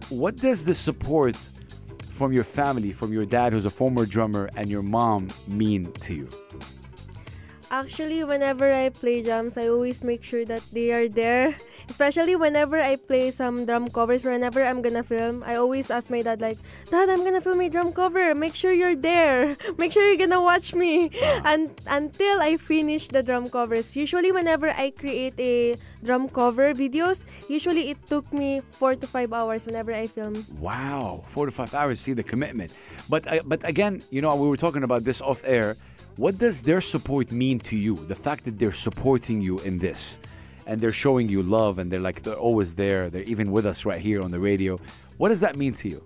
What 0.08 0.36
does 0.36 0.64
the 0.64 0.74
support 0.74 1.36
from 2.16 2.32
your 2.32 2.44
family, 2.44 2.92
from 2.92 3.12
your 3.12 3.26
dad, 3.26 3.52
who's 3.52 3.64
a 3.66 3.70
former 3.70 4.06
drummer, 4.06 4.50
and 4.56 4.68
your 4.68 4.82
mom 4.82 5.28
mean 5.46 5.92
to 5.92 6.14
you? 6.14 6.28
Actually, 7.70 8.22
whenever 8.24 8.72
I 8.72 8.88
play 8.90 9.22
drums, 9.22 9.58
I 9.58 9.68
always 9.68 10.02
make 10.04 10.22
sure 10.22 10.44
that 10.44 10.62
they 10.72 10.92
are 10.92 11.08
there. 11.08 11.56
Especially 11.88 12.34
whenever 12.34 12.80
I 12.80 12.96
play 12.96 13.30
some 13.30 13.64
drum 13.64 13.88
covers, 13.88 14.24
whenever 14.24 14.64
I'm 14.64 14.82
gonna 14.82 15.04
film, 15.04 15.44
I 15.46 15.54
always 15.56 15.90
ask 15.90 16.10
my 16.10 16.22
dad 16.22 16.40
like, 16.40 16.58
"Dad, 16.90 17.08
I'm 17.08 17.22
gonna 17.22 17.40
film 17.40 17.60
a 17.60 17.68
drum 17.68 17.92
cover. 17.92 18.34
Make 18.34 18.54
sure 18.54 18.72
you're 18.72 18.98
there. 18.98 19.56
Make 19.78 19.92
sure 19.92 20.02
you're 20.02 20.18
gonna 20.18 20.42
watch 20.42 20.74
me." 20.74 21.10
And 21.46 21.70
until 21.86 22.42
I 22.42 22.56
finish 22.58 23.08
the 23.08 23.22
drum 23.22 23.48
covers, 23.48 23.94
usually 23.94 24.32
whenever 24.32 24.70
I 24.74 24.90
create 24.90 25.38
a 25.38 25.76
drum 26.02 26.28
cover 26.28 26.74
videos, 26.74 27.24
usually 27.48 27.90
it 27.94 28.02
took 28.06 28.32
me 28.32 28.60
four 28.74 28.94
to 28.98 29.06
five 29.06 29.32
hours 29.32 29.64
whenever 29.64 29.94
I 29.94 30.06
film. 30.06 30.44
Wow, 30.58 31.22
four 31.30 31.46
to 31.46 31.52
five 31.52 31.72
hours. 31.74 32.00
See 32.00 32.14
the 32.14 32.26
commitment. 32.26 32.74
But 33.08 33.26
uh, 33.30 33.46
but 33.46 33.62
again, 33.62 34.02
you 34.10 34.20
know, 34.20 34.34
we 34.34 34.48
were 34.48 34.58
talking 34.58 34.82
about 34.82 35.04
this 35.04 35.20
off 35.20 35.42
air. 35.46 35.76
What 36.16 36.38
does 36.38 36.62
their 36.62 36.80
support 36.80 37.30
mean 37.30 37.60
to 37.68 37.76
you? 37.76 37.94
The 37.94 38.14
fact 38.14 38.44
that 38.46 38.58
they're 38.58 38.72
supporting 38.72 39.42
you 39.42 39.58
in 39.60 39.78
this, 39.78 40.18
and 40.66 40.80
they're 40.80 40.90
showing 41.04 41.28
you 41.28 41.42
love, 41.42 41.78
and 41.78 41.90
they're 41.90 42.00
like 42.00 42.22
they're 42.22 42.34
always 42.48 42.74
there. 42.74 43.08
They're 43.10 43.22
even 43.34 43.50
with 43.52 43.66
us 43.66 43.84
right 43.84 44.00
here 44.00 44.20
on 44.22 44.30
the 44.30 44.40
radio. 44.40 44.78
What 45.18 45.28
does 45.30 45.40
that 45.40 45.56
mean 45.56 45.72
to 45.74 45.88
you? 45.88 46.04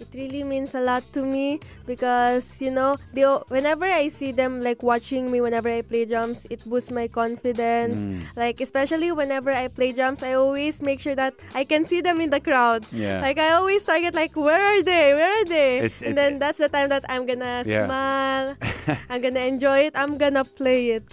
It 0.00 0.08
really 0.14 0.44
means 0.44 0.74
a 0.74 0.80
lot 0.80 1.04
to 1.12 1.20
me 1.22 1.60
because 1.84 2.62
you 2.64 2.70
know 2.70 2.96
they 3.12 3.22
whenever 3.52 3.84
I 3.84 4.08
see 4.08 4.32
them 4.32 4.60
like 4.64 4.82
watching 4.82 5.30
me 5.30 5.42
whenever 5.42 5.68
I 5.68 5.82
play 5.82 6.06
drums, 6.06 6.46
it 6.48 6.64
boosts 6.64 6.90
my 6.90 7.06
confidence. 7.06 7.96
Mm. 8.08 8.24
Like 8.34 8.60
especially 8.62 9.12
whenever 9.12 9.52
I 9.52 9.68
play 9.68 9.92
drums, 9.92 10.22
I 10.22 10.32
always 10.40 10.80
make 10.80 11.00
sure 11.00 11.14
that 11.16 11.34
I 11.54 11.64
can 11.64 11.84
see 11.84 12.00
them 12.00 12.18
in 12.20 12.30
the 12.30 12.40
crowd. 12.40 12.86
Yeah. 12.92 13.20
Like 13.20 13.36
I 13.38 13.52
always 13.52 13.84
target 13.84 14.14
like 14.14 14.34
where 14.36 14.56
are 14.72 14.82
they? 14.82 15.12
Where 15.12 15.32
are 15.36 15.44
they? 15.44 15.78
It's- 15.84 16.00
and 16.00 16.12
it's- 16.12 16.16
then 16.16 16.38
that's 16.38 16.58
the 16.64 16.70
time 16.72 16.88
that 16.88 17.04
I'm 17.08 17.26
gonna 17.26 17.62
Yeah. 17.66 17.84
smile. 17.84 18.56
I'm 19.10 19.20
gonna 19.20 19.44
enjoy 19.44 19.80
it. 19.80 19.92
I'm 19.94 20.16
gonna 20.16 20.44
play 20.44 20.96
it. 20.96 21.04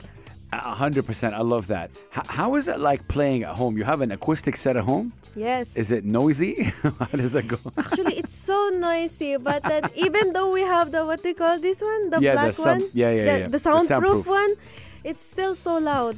A 0.53 0.75
hundred 0.75 1.05
percent. 1.05 1.33
I 1.33 1.41
love 1.41 1.67
that. 1.67 1.91
H- 2.15 2.25
how 2.27 2.55
is 2.55 2.67
it 2.69 2.79
like 2.79 3.07
playing 3.09 3.43
at 3.43 3.55
home? 3.55 3.77
You 3.77 3.83
have 3.83 3.99
an 4.01 4.11
acoustic 4.11 4.55
set 4.55 4.77
at 4.77 4.83
home. 4.85 5.11
Yes. 5.35 5.75
Is 5.75 5.91
it 5.91 6.05
noisy? 6.05 6.63
how 6.83 7.05
does 7.13 7.33
that 7.33 7.47
go? 7.49 7.57
Actually, 7.77 8.15
it's 8.17 8.33
so 8.33 8.69
noisy, 8.73 9.35
but 9.37 9.61
then 9.63 9.83
even 9.95 10.31
though 10.33 10.49
we 10.51 10.61
have 10.61 10.91
the 10.91 11.05
what 11.05 11.21
do 11.21 11.29
you 11.29 11.35
call 11.35 11.59
this 11.59 11.81
one, 11.81 12.09
the 12.11 12.21
Yeah, 12.21 12.35
the 12.47 12.53
black 12.53 12.59
one, 12.65 12.89
yeah, 12.93 13.11
yeah, 13.11 13.15
the, 13.23 13.25
yeah. 13.39 13.43
the 13.45 13.49
The 13.51 13.59
soundproof, 13.59 13.87
soundproof. 13.87 14.27
one, 14.27 14.53
it's 15.03 15.21
still 15.21 15.53
so 15.53 15.77
loud. 15.79 16.17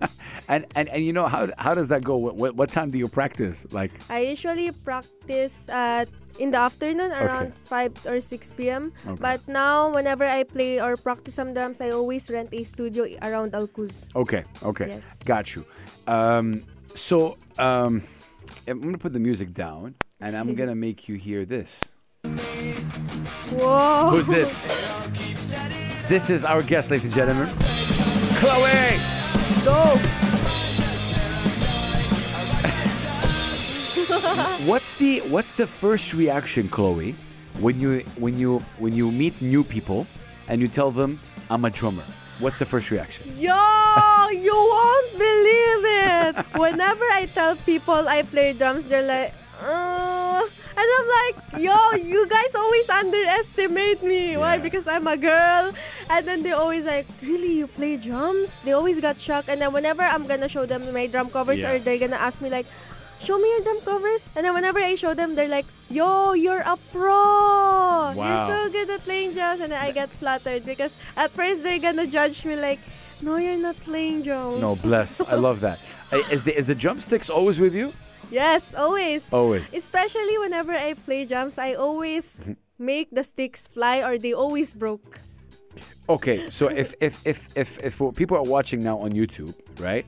and, 0.48 0.66
and 0.74 0.88
and 0.88 1.04
you 1.04 1.12
know 1.12 1.26
how 1.26 1.48
how 1.58 1.74
does 1.74 1.88
that 1.88 2.02
go? 2.02 2.16
What, 2.16 2.54
what 2.56 2.70
time 2.70 2.90
do 2.90 2.98
you 2.98 3.08
practice? 3.08 3.66
Like 3.72 3.92
I 4.10 4.20
usually 4.20 4.70
practice 4.70 5.68
at 5.68 6.08
in 6.38 6.50
the 6.50 6.58
afternoon 6.58 7.12
around 7.12 7.54
5 7.64 8.06
or 8.06 8.20
6 8.20 8.50
p.m. 8.52 8.92
Okay. 9.06 9.18
But 9.20 9.46
now, 9.46 9.92
whenever 9.94 10.24
I 10.24 10.42
play 10.42 10.80
or 10.80 10.96
practice 10.96 11.34
some 11.34 11.54
drums, 11.54 11.80
I 11.80 11.90
always 11.90 12.28
rent 12.30 12.48
a 12.52 12.64
studio 12.64 13.06
around 13.22 13.54
Al 13.54 13.68
Quoz. 13.68 14.06
Okay, 14.16 14.44
okay. 14.62 14.88
Yes. 14.88 15.22
Got 15.22 15.54
you. 15.54 15.64
Um, 16.06 16.64
so 16.94 17.36
um, 17.58 18.02
I'm 18.66 18.80
going 18.80 18.92
to 18.92 18.98
put 18.98 19.12
the 19.12 19.20
music 19.20 19.54
down 19.54 19.94
and 20.20 20.36
I'm 20.36 20.54
going 20.58 20.68
to 20.68 20.74
make 20.74 21.08
you 21.08 21.16
hear 21.16 21.44
this. 21.44 21.80
Whoa. 23.54 24.10
Who's 24.10 24.26
this? 24.26 24.94
This 26.06 26.28
is 26.28 26.44
our 26.44 26.62
guest, 26.62 26.90
ladies 26.90 27.06
and 27.06 27.14
gentlemen. 27.14 27.48
Chloe! 28.36 29.13
Go. 29.64 29.96
What's 34.66 34.96
the 34.96 35.20
what's 35.28 35.54
the 35.54 35.66
first 35.66 36.12
reaction, 36.14 36.68
Chloe, 36.68 37.14
when 37.60 37.80
you 37.80 38.00
when 38.18 38.38
you 38.38 38.60
when 38.78 38.92
you 38.94 39.10
meet 39.10 39.40
new 39.40 39.64
people 39.64 40.06
and 40.48 40.60
you 40.60 40.68
tell 40.68 40.90
them 40.90 41.18
I'm 41.48 41.64
a 41.64 41.70
drummer? 41.70 42.02
What's 42.40 42.58
the 42.58 42.66
first 42.66 42.90
reaction? 42.90 43.24
Yo, 43.38 43.56
you 44.30 44.54
won't 44.54 45.10
believe 45.12 45.82
it. 45.84 46.36
Whenever 46.58 47.04
I 47.12 47.26
tell 47.32 47.56
people 47.56 48.08
I 48.08 48.22
play 48.22 48.52
drums, 48.52 48.88
they're 48.88 49.06
like, 49.06 49.32
uh, 49.62 50.13
and 50.76 50.86
I'm 50.98 51.08
like, 51.18 51.62
yo, 51.62 51.76
you 52.02 52.26
guys 52.28 52.54
always 52.54 52.88
underestimate 52.90 54.02
me. 54.02 54.36
Why? 54.36 54.58
Because 54.58 54.86
I'm 54.88 55.06
a 55.06 55.16
girl. 55.16 55.72
And 56.10 56.26
then 56.26 56.42
they 56.42 56.52
always 56.52 56.84
like, 56.84 57.06
really, 57.22 57.52
you 57.54 57.66
play 57.66 57.96
drums? 57.96 58.62
They 58.64 58.72
always 58.72 59.00
got 59.00 59.16
shocked. 59.18 59.48
And 59.48 59.60
then 59.60 59.72
whenever 59.72 60.02
I'm 60.02 60.26
gonna 60.26 60.48
show 60.48 60.66
them 60.66 60.92
my 60.92 61.06
drum 61.06 61.30
covers, 61.30 61.62
or 61.62 61.78
they're 61.78 61.98
gonna 61.98 62.16
ask 62.16 62.42
me 62.42 62.50
like, 62.50 62.66
show 63.22 63.38
me 63.38 63.48
your 63.48 63.60
drum 63.62 63.80
covers. 63.84 64.30
And 64.36 64.44
then 64.44 64.52
whenever 64.54 64.78
I 64.80 64.94
show 64.96 65.14
them, 65.14 65.34
they're 65.34 65.48
like, 65.48 65.66
yo, 65.90 66.34
you're 66.34 66.60
a 66.60 66.76
pro. 66.92 68.12
You're 68.14 68.46
so 68.46 68.70
good 68.70 68.90
at 68.90 69.00
playing 69.02 69.34
drums. 69.34 69.60
And 69.60 69.72
then 69.72 69.80
I 69.82 69.92
get 69.92 70.10
flattered 70.10 70.66
because 70.66 70.96
at 71.16 71.30
first 71.30 71.62
they're 71.62 71.80
gonna 71.80 72.06
judge 72.06 72.44
me 72.44 72.56
like, 72.56 72.80
no, 73.22 73.36
you're 73.36 73.56
not 73.56 73.76
playing 73.76 74.22
drums. 74.22 74.60
No, 74.60 74.76
bless. 74.82 75.20
I 75.20 75.36
love 75.36 75.60
that. 75.60 75.78
Uh, 76.12 76.18
the 76.44 76.54
is 76.56 76.66
the 76.66 76.74
drumsticks 76.76 77.28
always 77.28 77.58
with 77.58 77.74
you? 77.74 77.90
Yes, 78.30 78.74
always. 78.74 79.32
Always. 79.32 79.72
Especially 79.72 80.38
whenever 80.38 80.72
I 80.72 80.94
play 80.94 81.24
drums, 81.24 81.58
I 81.58 81.74
always 81.74 82.42
make 82.78 83.10
the 83.10 83.24
sticks 83.24 83.68
fly 83.68 84.02
or 84.02 84.18
they 84.18 84.32
always 84.32 84.74
broke. 84.74 85.20
Okay, 86.08 86.50
so 86.50 86.68
if 86.68 86.94
if 87.00 87.26
if 87.26 87.48
if 87.56 87.78
if 87.82 88.00
people 88.16 88.36
are 88.36 88.42
watching 88.42 88.82
now 88.82 88.98
on 88.98 89.12
YouTube, 89.12 89.54
right? 89.80 90.06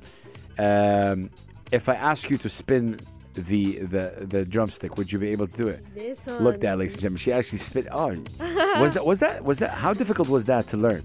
Um, 0.59 1.31
if 1.72 1.88
I 1.88 1.94
ask 1.94 2.31
you 2.31 2.38
to 2.38 2.48
spin 2.48 2.98
the 3.35 3.79
the 3.81 4.26
the 4.26 4.44
drumstick, 4.44 4.96
would 4.96 5.11
you 5.12 5.18
be 5.18 5.29
able 5.31 5.46
to 5.46 5.57
do 5.57 5.68
it? 5.68 5.85
This 5.94 6.26
one. 6.26 6.44
Look, 6.44 6.61
that, 6.61 6.79
ladies 6.79 6.94
and 6.94 7.02
gentlemen, 7.02 7.18
she 7.18 7.33
actually 7.33 7.59
spit. 7.59 7.87
Oh, 7.92 8.09
was 8.81 8.94
that 8.94 9.05
was 9.05 9.20
that 9.20 9.44
was 9.44 9.59
that? 9.59 9.70
How 9.72 9.92
difficult 9.92 10.29
was 10.29 10.44
that 10.46 10.66
to 10.68 10.76
learn? 10.76 11.02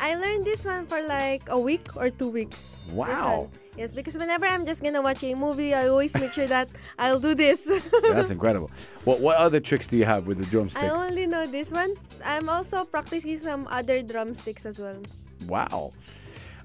I 0.00 0.14
learned 0.14 0.44
this 0.44 0.64
one 0.64 0.86
for 0.86 1.00
like 1.02 1.48
a 1.48 1.58
week 1.58 1.96
or 1.96 2.10
two 2.10 2.28
weeks. 2.28 2.80
Wow. 2.92 3.50
Yes, 3.78 3.92
because 3.92 4.16
whenever 4.18 4.44
I'm 4.44 4.66
just 4.66 4.82
gonna 4.82 5.00
watch 5.00 5.22
a 5.22 5.34
movie, 5.34 5.72
I 5.72 5.86
always 5.86 6.12
make 6.14 6.32
sure 6.32 6.48
that 6.48 6.68
I'll 6.98 7.20
do 7.20 7.32
this. 7.36 7.64
That's 8.02 8.30
incredible. 8.30 8.72
What 9.04 9.20
what 9.20 9.36
other 9.36 9.60
tricks 9.60 9.86
do 9.86 9.96
you 9.96 10.04
have 10.04 10.26
with 10.26 10.38
the 10.38 10.46
drumstick? 10.46 10.82
I 10.82 10.88
only 10.88 11.26
know 11.28 11.46
this 11.46 11.70
one. 11.70 11.94
I'm 12.24 12.48
also 12.48 12.84
practicing 12.84 13.38
some 13.38 13.68
other 13.70 14.02
drumsticks 14.02 14.66
as 14.66 14.80
well. 14.80 15.00
Wow. 15.46 15.92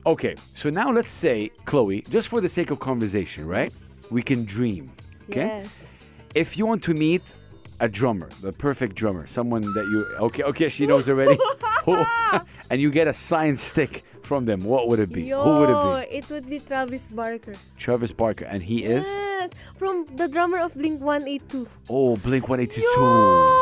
Okay, 0.08 0.36
so 0.54 0.72
now 0.72 0.92
let's 0.92 1.14
say, 1.14 1.52
Chloe, 1.66 2.02
just 2.02 2.28
for 2.30 2.42
the 2.42 2.50
sake 2.50 2.72
of 2.72 2.80
conversation, 2.80 3.48
right? 3.48 3.72
Yes. 3.72 4.08
We 4.12 4.24
can 4.24 4.44
dream. 4.44 4.92
Okay. 5.30 5.46
Yes. 5.46 5.94
If 6.34 6.58
you 6.58 6.66
want 6.66 6.82
to 6.84 6.96
meet 6.96 7.36
a 7.80 7.88
drummer, 7.88 8.30
the 8.42 8.52
perfect 8.52 8.96
drummer, 8.96 9.28
someone 9.28 9.62
that 9.62 9.86
you 9.86 10.00
okay, 10.26 10.44
okay, 10.44 10.70
she 10.70 10.88
knows 10.88 11.08
already, 11.08 11.38
and 12.72 12.82
you 12.82 12.90
get 12.90 13.08
a 13.08 13.14
signed 13.14 13.60
stick 13.60 14.04
from 14.26 14.46
them, 14.46 14.64
what 14.64 14.88
would 14.88 15.00
it 15.00 15.12
be? 15.12 15.24
Yo, 15.24 15.44
Who 15.44 15.60
would 15.60 15.70
it 15.70 16.10
be? 16.10 16.16
it 16.18 16.30
would 16.30 16.50
be 16.50 16.60
Travis 16.60 17.10
Barker. 17.10 17.54
Travis 17.78 18.12
Barker, 18.12 18.46
and 18.46 18.62
he 18.64 18.84
is 18.84 19.06
Yes, 19.06 19.52
from 19.78 20.06
the 20.16 20.28
drummer 20.28 20.60
of 20.60 20.74
Blink 20.74 21.02
182. 21.02 21.68
oh 21.90 22.16
Blink 22.18 22.48
One 22.48 22.60
Eighty 22.60 22.82
Two. 22.82 22.82
Yo! 22.82 23.60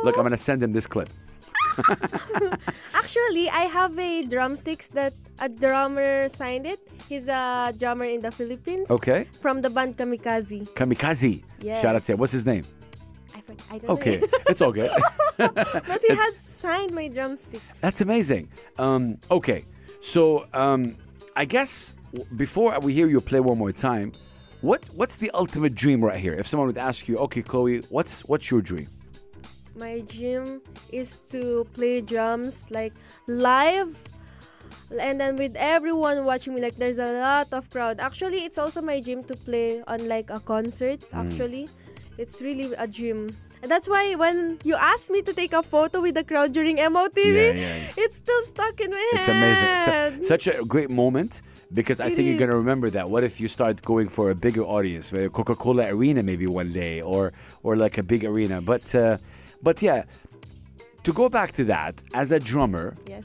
Look, 0.04 0.16
I'm 0.16 0.22
gonna 0.22 0.36
send 0.36 0.62
him 0.62 0.72
this 0.72 0.86
clip. 0.86 1.08
Actually, 2.94 3.48
I 3.50 3.62
have 3.70 3.98
a 3.98 4.22
drumsticks 4.22 4.88
that 4.88 5.12
a 5.40 5.48
drummer 5.48 6.28
signed 6.28 6.66
it. 6.66 6.80
He's 7.08 7.28
a 7.28 7.72
drummer 7.76 8.04
in 8.04 8.20
the 8.20 8.30
Philippines. 8.32 8.90
Okay, 8.90 9.24
From 9.40 9.60
the 9.60 9.70
band 9.70 9.96
Kamikazee. 9.96 10.68
Kamikazee. 10.74 11.42
Shout 11.80 11.96
out 11.96 12.04
to 12.04 12.12
him. 12.12 12.18
What's 12.18 12.32
his 12.32 12.46
name? 12.46 12.64
I, 13.34 13.42
I 13.74 13.78
don't 13.78 13.90
Okay, 13.90 14.20
know. 14.20 14.26
it's 14.48 14.62
okay. 14.62 14.88
but 15.36 16.00
he 16.06 16.14
has 16.14 16.47
signed 16.58 16.92
my 16.94 17.08
drumsticks. 17.08 17.80
That's 17.80 18.00
amazing. 18.00 18.48
Um, 18.78 19.18
okay, 19.30 19.64
so 20.02 20.46
um, 20.52 20.96
I 21.36 21.44
guess 21.44 21.94
before 22.36 22.78
we 22.80 22.92
hear 22.94 23.06
you 23.08 23.20
play 23.20 23.40
one 23.40 23.58
more 23.58 23.72
time, 23.72 24.12
what 24.60 24.84
what's 24.94 25.16
the 25.18 25.30
ultimate 25.32 25.74
dream 25.74 26.04
right 26.04 26.18
here? 26.18 26.34
If 26.34 26.46
someone 26.48 26.66
would 26.66 26.78
ask 26.78 27.06
you, 27.08 27.16
okay, 27.18 27.42
Chloe, 27.42 27.78
what's 27.90 28.20
what's 28.22 28.50
your 28.50 28.60
dream? 28.60 28.88
My 29.76 30.00
dream 30.00 30.60
is 30.90 31.20
to 31.30 31.64
play 31.74 32.00
drums 32.00 32.66
like 32.70 32.94
live 33.28 33.96
and 34.98 35.20
then 35.20 35.36
with 35.36 35.54
everyone 35.56 36.24
watching 36.24 36.54
me 36.54 36.60
like 36.60 36.74
there's 36.76 36.98
a 36.98 37.12
lot 37.20 37.46
of 37.52 37.68
crowd 37.70 38.00
actually 38.00 38.38
it's 38.44 38.58
also 38.58 38.80
my 38.82 39.00
dream 39.00 39.22
to 39.22 39.36
play 39.36 39.82
on 39.86 40.08
like 40.08 40.30
a 40.30 40.40
concert 40.40 41.00
Mm. 41.12 41.22
actually 41.22 41.68
it's 42.16 42.40
really 42.40 42.72
a 42.74 42.86
dream 42.86 43.30
and 43.62 43.70
that's 43.70 43.88
why 43.88 44.14
when 44.14 44.58
you 44.64 44.74
asked 44.76 45.10
me 45.10 45.20
to 45.22 45.32
take 45.32 45.52
a 45.52 45.62
photo 45.62 46.00
with 46.00 46.14
the 46.14 46.24
crowd 46.24 46.52
during 46.52 46.76
MOTB 46.76 47.16
Yeah, 47.26 47.52
yeah, 47.52 47.92
it's 48.04 48.16
still 48.16 48.42
stuck 48.42 48.80
in 48.80 48.90
my 48.90 49.10
It's 49.14 49.28
amazing. 49.28 49.64
head. 49.64 50.12
It's 50.18 50.26
a- 50.26 50.28
such 50.28 50.46
a 50.46 50.64
great 50.64 50.90
moment 50.90 51.42
because 51.72 52.00
I 52.00 52.06
It 52.06 52.14
think 52.16 52.28
you're 52.28 52.38
gonna 52.38 52.56
remember 52.56 52.88
that. 52.90 53.10
What 53.10 53.22
if 53.24 53.40
you 53.40 53.48
start 53.48 53.82
going 53.82 54.08
for 54.08 54.30
a 54.30 54.34
bigger 54.34 54.62
audience, 54.62 55.10
Coca-Cola 55.10 55.84
Arena, 55.94 56.22
maybe 56.22 56.46
one 56.46 56.72
day, 56.72 57.00
or 57.02 57.32
or 57.62 57.76
like 57.76 57.98
a 57.98 58.02
big 58.02 58.24
arena? 58.24 58.60
But 58.62 58.84
uh, 58.94 59.18
but 59.62 59.82
yeah, 59.82 60.04
to 61.04 61.12
go 61.12 61.28
back 61.28 61.52
to 61.52 61.64
that, 61.64 62.02
as 62.14 62.30
a 62.30 62.40
drummer, 62.40 62.96
yes. 63.06 63.24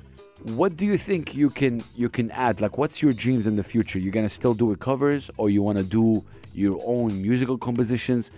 what 0.59 0.75
do 0.77 0.85
you 0.85 0.97
think 0.97 1.35
you 1.35 1.49
can 1.49 1.83
you 1.95 2.09
can 2.09 2.31
add? 2.31 2.59
Like 2.59 2.77
what's 2.77 3.01
your 3.01 3.13
dreams 3.13 3.47
in 3.47 3.55
the 3.55 3.63
future? 3.73 3.97
You're 3.99 4.11
gonna 4.19 4.29
still 4.41 4.53
do 4.53 4.75
covers 4.75 5.29
or 5.37 5.49
you 5.49 5.61
want 5.61 5.77
to 5.77 5.83
do 5.83 6.23
your 6.53 6.79
own 6.85 7.21
musical 7.21 7.57
compositions 7.57 8.29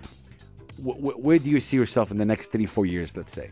wh- 0.83 0.97
wh- 1.03 1.19
where 1.23 1.39
do 1.39 1.49
you 1.49 1.59
see 1.61 1.77
yourself 1.77 2.11
in 2.11 2.17
the 2.17 2.25
next 2.25 2.51
three 2.51 2.65
four 2.65 2.85
years 2.85 3.15
let's 3.17 3.33
say 3.33 3.51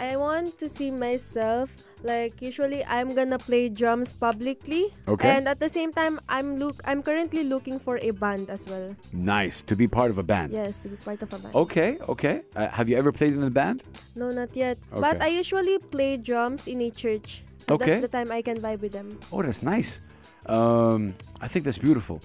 I 0.00 0.16
want 0.16 0.56
to 0.60 0.68
see 0.68 0.90
myself 0.90 1.68
like 2.02 2.40
usually 2.40 2.82
I'm 2.86 3.14
gonna 3.14 3.36
play 3.38 3.68
drums 3.68 4.14
publicly. 4.14 4.88
Okay. 5.06 5.28
And 5.28 5.46
at 5.46 5.60
the 5.60 5.68
same 5.68 5.92
time 5.92 6.18
I'm 6.26 6.56
look 6.56 6.80
I'm 6.86 7.02
currently 7.02 7.44
looking 7.44 7.78
for 7.78 7.98
a 8.00 8.10
band 8.12 8.48
as 8.48 8.64
well. 8.66 8.96
nice 9.12 9.60
to 9.68 9.76
be 9.76 9.86
part 9.86 10.10
of 10.10 10.16
a 10.16 10.22
band 10.22 10.52
Yes, 10.56 10.78
to 10.84 10.88
be 10.88 10.96
part 10.96 11.20
of 11.20 11.28
a 11.34 11.38
band. 11.38 11.54
okay 11.54 11.98
okay 12.08 12.40
uh, 12.56 12.68
have 12.68 12.88
you 12.88 12.96
ever 12.96 13.12
played 13.12 13.34
in 13.34 13.42
a 13.44 13.50
band 13.52 13.82
No, 14.16 14.30
not 14.30 14.56
yet. 14.56 14.78
But 14.88 15.20
I 15.20 15.28
usually 15.28 15.76
play 15.78 16.16
drums 16.16 16.66
in 16.66 16.80
a 16.80 16.90
church. 16.90 17.44
So 17.68 17.74
Okay. 17.76 18.00
That's 18.00 18.00
the 18.08 18.08
time 18.08 18.32
I 18.32 18.40
can 18.40 18.56
vibe 18.56 18.80
with 18.80 18.92
them. 18.96 19.20
oh 19.32 19.42
that's 19.44 19.62
nice 19.62 20.00
um, 20.46 21.14
i 21.40 21.48
think 21.48 21.64
that's 21.64 21.78
beautiful 21.78 22.20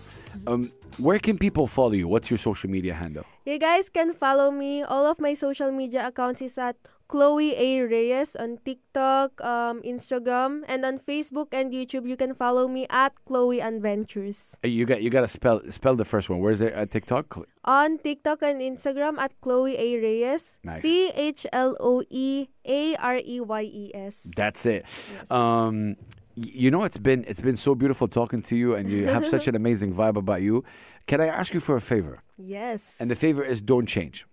um, 0.47 0.71
where 0.97 1.19
can 1.19 1.38
people 1.38 1.67
follow 1.67 1.91
you 1.93 2.08
what's 2.08 2.29
your 2.29 2.39
social 2.39 2.69
media 2.69 2.93
handle 2.93 3.25
You 3.45 3.62
guys 3.62 3.93
can 3.93 4.10
follow 4.10 4.49
me. 4.49 4.81
All 4.81 5.05
of 5.05 5.21
my 5.21 5.38
social 5.38 5.69
media 5.69 6.10
accounts 6.10 6.41
is 6.41 6.58
at 6.58 6.81
Chloe 7.05 7.53
A 7.53 7.86
Reyes 7.86 8.34
on 8.34 8.58
TikTok, 8.65 9.38
um, 9.45 9.86
Instagram, 9.86 10.65
and 10.65 10.81
on 10.81 10.97
Facebook 10.97 11.53
and 11.53 11.69
YouTube. 11.69 12.10
You 12.10 12.17
can 12.17 12.34
follow 12.34 12.65
me 12.65 12.89
at 12.89 13.13
Chloe 13.29 13.62
Adventures. 13.62 14.58
Uh, 14.65 14.73
you 14.73 14.89
got 14.89 15.05
you 15.05 15.13
got 15.13 15.21
to 15.21 15.29
spell 15.29 15.62
spell 15.69 15.93
the 15.93 16.10
first 16.10 16.25
one 16.25 16.41
where's 16.41 16.58
it 16.58 16.73
at 16.73 16.89
tiktok 16.89 17.38
on 17.69 18.01
TikTok 18.01 18.41
and 18.41 18.58
Instagram 18.65 19.21
at 19.21 19.29
Chloe 19.45 19.77
A 19.77 20.01
Reyes. 20.01 20.58
Nice. 20.65 20.81
C 20.81 21.13
H 21.13 21.45
L 21.53 21.77
O 21.77 22.01
E 22.10 22.49
A 22.65 22.95
R 22.97 23.21
E 23.21 23.38
Y 23.45 23.62
E 23.62 23.86
S. 23.93 24.34
That's 24.34 24.65
it. 24.65 24.89
Yes. 25.13 25.29
Um, 25.29 26.01
you 26.36 26.69
know, 26.71 26.84
it's 26.84 26.98
been 26.98 27.24
it's 27.28 27.41
been 27.41 27.58
so 27.58 27.76
beautiful 27.76 28.08
talking 28.08 28.41
to 28.43 28.56
you, 28.56 28.76
and 28.76 28.89
you 28.89 29.08
have 29.08 29.26
such 29.36 29.48
an 29.48 29.56
amazing 29.56 29.93
vibe 29.93 30.17
about 30.17 30.41
you. 30.41 30.63
Can 31.08 31.21
I 31.21 31.28
ask 31.28 31.54
you 31.54 31.60
for 31.60 31.76
a 31.76 31.82
favor? 31.82 32.21
yes. 32.38 32.98
And 33.00 33.10
the 33.10 33.15
favor 33.15 33.43
is 33.43 33.62
don't 33.62 33.86
change. 33.88 34.26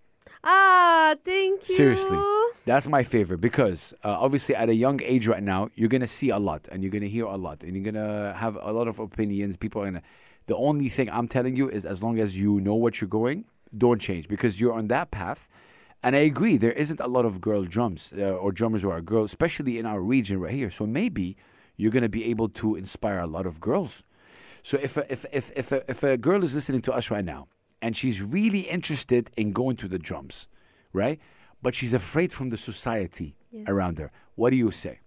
ah, 0.45 1.15
thank 1.25 1.69
you. 1.69 1.77
Seriously. 1.77 2.19
That's 2.65 2.87
my 2.87 3.03
favor 3.03 3.37
because 3.37 3.93
uh, 4.05 4.17
obviously 4.27 4.55
at 4.55 4.69
a 4.69 4.75
young 4.75 5.01
age 5.03 5.27
right 5.27 5.43
now, 5.43 5.69
you're 5.75 5.89
gonna 5.89 6.07
see 6.07 6.31
a 6.31 6.39
lot 6.39 6.69
and 6.71 6.83
you're 6.83 6.93
gonna 6.93 7.07
hear 7.09 7.27
a 7.27 7.37
lot 7.37 7.63
and 7.65 7.75
you're 7.75 7.85
gonna 7.93 8.35
have 8.35 8.57
a 8.61 8.73
lot 8.73 8.87
of 8.89 8.99
opinions. 8.99 9.57
People 9.57 9.83
are 9.83 9.87
gonna. 9.87 10.03
The 10.47 10.57
only 10.57 10.89
thing 10.89 11.09
I'm 11.11 11.29
telling 11.29 11.57
you 11.57 11.69
is 11.69 11.85
as 11.85 12.03
long 12.03 12.19
as 12.19 12.37
you 12.37 12.61
know 12.61 12.75
what 12.75 13.01
you're 13.01 13.09
going, 13.09 13.45
don't 13.77 14.01
change 14.01 14.29
because 14.29 14.61
you're 14.61 14.73
on 14.73 14.89
that 14.89 15.11
path. 15.11 15.49
And 16.05 16.17
I 16.17 16.21
agree, 16.21 16.57
there 16.57 16.73
isn't 16.73 16.99
a 16.99 17.07
lot 17.07 17.25
of 17.25 17.41
girl 17.41 17.63
drums 17.65 18.13
uh, 18.19 18.23
or 18.43 18.51
drummers 18.51 18.83
who 18.83 18.91
are 18.91 19.01
girls, 19.01 19.31
especially 19.31 19.79
in 19.79 19.87
our 19.87 20.01
region 20.01 20.41
right 20.41 20.53
here. 20.53 20.71
So 20.71 20.85
maybe 20.85 21.37
you're 21.83 21.91
gonna 21.91 22.09
be 22.09 22.25
able 22.27 22.49
to 22.49 22.77
inspire 22.77 23.19
a 23.19 23.27
lot 23.27 23.45
of 23.47 23.61
girls. 23.61 24.05
So 24.63 24.79
if 24.81 24.97
a, 24.97 25.13
if 25.13 25.27
if 25.33 25.51
if 25.57 25.73
a, 25.73 25.91
if 25.91 26.03
a 26.05 26.17
girl 26.17 26.45
is 26.45 26.55
listening 26.55 26.83
to 26.83 26.93
us 26.93 27.11
right 27.11 27.25
now 27.25 27.49
and 27.83 27.97
she's 27.97 28.23
really 28.23 28.61
interested 28.61 29.31
in 29.37 29.53
going 29.53 29.77
to 29.77 29.89
the 29.89 29.99
drums, 29.99 30.47
right? 30.93 31.19
But 31.61 31.75
she's 31.75 31.93
afraid 31.93 32.33
from 32.33 32.51
the 32.51 32.57
society 32.57 33.35
Yes. 33.51 33.67
around 33.69 33.99
her. 33.99 34.11
What 34.37 34.51
do 34.51 34.57
you 34.57 34.71
say? 34.71 35.01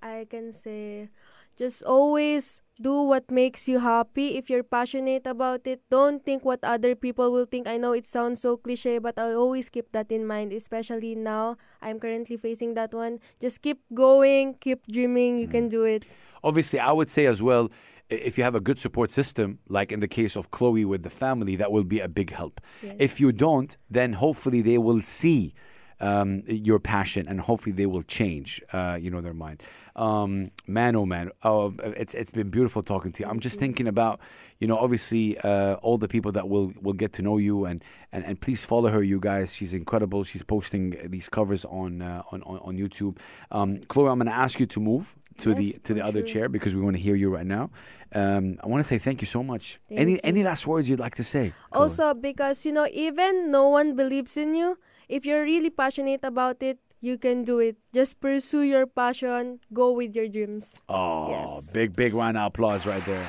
I 0.00 0.26
can 0.30 0.52
say 0.52 1.10
just 1.58 1.82
always 1.82 2.61
do 2.80 3.02
what 3.02 3.30
makes 3.30 3.68
you 3.68 3.80
happy. 3.80 4.36
If 4.36 4.48
you're 4.48 4.62
passionate 4.62 5.26
about 5.26 5.66
it, 5.66 5.80
don't 5.90 6.24
think 6.24 6.44
what 6.44 6.60
other 6.62 6.94
people 6.94 7.32
will 7.32 7.46
think. 7.46 7.66
I 7.66 7.76
know 7.76 7.92
it 7.92 8.04
sounds 8.04 8.40
so 8.40 8.56
cliche, 8.56 8.98
but 8.98 9.18
I'll 9.18 9.36
always 9.36 9.68
keep 9.68 9.92
that 9.92 10.10
in 10.10 10.26
mind, 10.26 10.52
especially 10.52 11.14
now. 11.14 11.56
I'm 11.80 12.00
currently 12.00 12.36
facing 12.36 12.74
that 12.74 12.94
one. 12.94 13.20
Just 13.40 13.62
keep 13.62 13.80
going, 13.94 14.54
keep 14.60 14.86
dreaming. 14.86 15.38
You 15.38 15.48
can 15.48 15.68
mm. 15.68 15.70
do 15.70 15.84
it. 15.84 16.04
Obviously, 16.44 16.78
I 16.78 16.92
would 16.92 17.10
say 17.10 17.26
as 17.26 17.40
well, 17.42 17.70
if 18.08 18.36
you 18.36 18.44
have 18.44 18.54
a 18.54 18.60
good 18.60 18.78
support 18.78 19.10
system, 19.10 19.58
like 19.68 19.92
in 19.92 20.00
the 20.00 20.08
case 20.08 20.36
of 20.36 20.50
Chloe 20.50 20.84
with 20.84 21.02
the 21.02 21.10
family, 21.10 21.56
that 21.56 21.70
will 21.70 21.84
be 21.84 22.00
a 22.00 22.08
big 22.08 22.32
help. 22.32 22.60
Yes. 22.82 22.96
If 22.98 23.20
you 23.20 23.32
don't, 23.32 23.76
then 23.90 24.14
hopefully 24.14 24.60
they 24.60 24.78
will 24.78 25.00
see 25.00 25.54
um, 26.02 26.42
your 26.46 26.78
passion 26.78 27.26
and 27.28 27.40
hopefully 27.40 27.72
they 27.72 27.86
will 27.86 28.02
change, 28.02 28.60
uh, 28.72 28.98
you 29.00 29.10
know, 29.10 29.20
their 29.20 29.32
mind. 29.34 29.62
Um, 29.94 30.50
man, 30.66 30.96
oh 30.96 31.06
man, 31.06 31.30
oh, 31.42 31.74
it's 31.78 32.14
it's 32.14 32.30
been 32.30 32.50
beautiful 32.50 32.82
talking 32.82 33.12
to 33.12 33.22
you. 33.22 33.28
I'm 33.28 33.40
just 33.40 33.58
thinking 33.58 33.86
about, 33.86 34.20
you 34.58 34.66
know, 34.66 34.76
obviously 34.76 35.38
uh, 35.38 35.74
all 35.76 35.98
the 35.98 36.08
people 36.08 36.32
that 36.32 36.48
will 36.48 36.72
will 36.80 36.94
get 36.94 37.12
to 37.14 37.22
know 37.22 37.38
you 37.38 37.66
and, 37.66 37.84
and 38.10 38.24
and 38.24 38.40
please 38.40 38.64
follow 38.64 38.90
her, 38.90 39.02
you 39.02 39.20
guys. 39.20 39.54
She's 39.54 39.72
incredible. 39.72 40.24
She's 40.24 40.42
posting 40.42 40.96
these 41.04 41.28
covers 41.28 41.64
on 41.66 42.02
uh, 42.02 42.22
on, 42.32 42.42
on 42.42 42.58
on 42.58 42.76
YouTube. 42.76 43.18
Um, 43.50 43.80
Chloe, 43.88 44.08
I'm 44.10 44.18
going 44.18 44.26
to 44.26 44.34
ask 44.34 44.58
you 44.58 44.66
to 44.66 44.80
move 44.80 45.14
to 45.38 45.54
the 45.54 45.72
to 45.84 45.94
the 45.94 46.02
other 46.02 46.20
sure. 46.20 46.28
chair 46.28 46.48
because 46.48 46.74
we 46.74 46.80
want 46.80 46.96
to 46.96 47.02
hear 47.02 47.14
you 47.14 47.30
right 47.30 47.46
now. 47.46 47.70
Um, 48.14 48.58
I 48.62 48.66
want 48.66 48.80
to 48.82 48.88
say 48.88 48.98
thank 48.98 49.20
you 49.20 49.26
so 49.26 49.42
much. 49.42 49.78
Thank 49.88 50.00
any 50.00 50.12
you. 50.12 50.20
any 50.24 50.42
last 50.42 50.66
words 50.66 50.88
you'd 50.88 51.00
like 51.00 51.16
to 51.16 51.24
say? 51.24 51.52
Chloe? 51.70 51.82
Also, 51.82 52.14
because 52.14 52.64
you 52.66 52.72
know, 52.72 52.86
even 52.92 53.50
no 53.50 53.68
one 53.68 53.94
believes 53.94 54.36
in 54.36 54.54
you, 54.54 54.78
if 55.12 55.26
you're 55.28 55.44
really 55.44 55.70
passionate 55.70 56.24
about 56.24 56.62
it, 56.62 56.78
you 57.00 57.18
can 57.18 57.44
do 57.44 57.58
it. 57.58 57.76
Just 57.92 58.20
pursue 58.20 58.62
your 58.62 58.86
passion, 58.86 59.58
go 59.72 59.92
with 59.92 60.14
your 60.16 60.28
dreams. 60.28 60.80
Oh, 60.88 61.28
Yes. 61.28 61.70
big, 61.72 61.94
big 61.96 62.14
round 62.14 62.36
of 62.38 62.46
applause 62.46 62.86
right 62.86 63.04
there. 63.04 63.26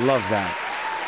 Love 0.00 0.22
that. 0.30 0.52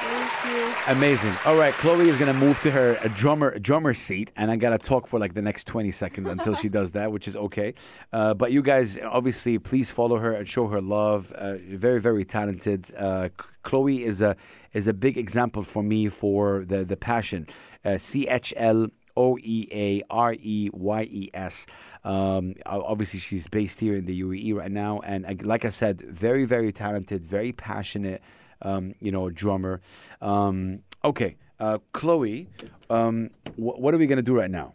Thank 0.02 0.32
you. 0.48 0.96
Amazing. 0.96 1.34
All 1.44 1.56
right, 1.56 1.74
Chloe 1.74 2.08
is 2.08 2.16
gonna 2.16 2.32
move 2.46 2.58
to 2.62 2.70
her 2.70 2.96
a 3.04 3.08
drummer 3.10 3.58
drummer 3.58 3.92
seat, 3.92 4.32
and 4.34 4.50
I 4.50 4.56
gotta 4.56 4.78
talk 4.78 5.06
for 5.06 5.18
like 5.20 5.34
the 5.34 5.42
next 5.42 5.66
twenty 5.66 5.92
seconds 5.92 6.26
until 6.26 6.54
she 6.54 6.68
does 6.70 6.92
that, 6.92 7.12
which 7.12 7.28
is 7.28 7.36
okay. 7.36 7.74
Uh, 8.12 8.32
but 8.32 8.50
you 8.50 8.62
guys, 8.62 8.98
obviously, 9.18 9.58
please 9.58 9.90
follow 9.90 10.16
her 10.24 10.32
and 10.32 10.48
show 10.48 10.66
her 10.68 10.80
love. 10.80 11.30
Uh, 11.32 11.58
very, 11.86 12.00
very 12.00 12.24
talented. 12.24 12.86
Uh, 12.96 13.28
Chloe 13.62 14.02
is 14.02 14.22
a 14.22 14.32
is 14.72 14.86
a 14.88 14.94
big 14.94 15.18
example 15.18 15.62
for 15.64 15.82
me 15.82 16.08
for 16.08 16.64
the 16.66 16.82
the 16.92 16.96
passion. 16.96 17.46
Uh, 17.84 17.98
C 17.98 18.26
H 18.26 18.52
L 18.56 18.88
O 19.20 19.38
E 19.56 19.58
A 19.86 20.02
R 20.10 20.32
E 20.56 20.70
Y 20.72 21.02
E 21.20 21.30
S. 21.34 21.66
Um, 22.04 22.54
obviously, 22.64 23.20
she's 23.20 23.46
based 23.48 23.78
here 23.80 23.96
in 24.00 24.06
the 24.06 24.16
UAE 24.24 24.54
right 24.54 24.70
now, 24.84 25.00
and 25.10 25.20
like 25.52 25.64
I 25.70 25.72
said, 25.82 26.00
very, 26.26 26.44
very 26.46 26.72
talented, 26.72 27.20
very 27.36 27.52
passionate. 27.52 28.22
Um, 28.62 28.84
you 29.00 29.10
know, 29.14 29.30
drummer. 29.30 29.80
Um, 30.20 30.56
okay, 31.02 31.36
uh, 31.58 31.78
Chloe, 31.92 32.46
um, 32.90 33.30
wh- 33.56 33.78
what 33.82 33.94
are 33.94 33.98
we 34.02 34.06
gonna 34.06 34.28
do 34.32 34.36
right 34.42 34.50
now? 34.50 34.74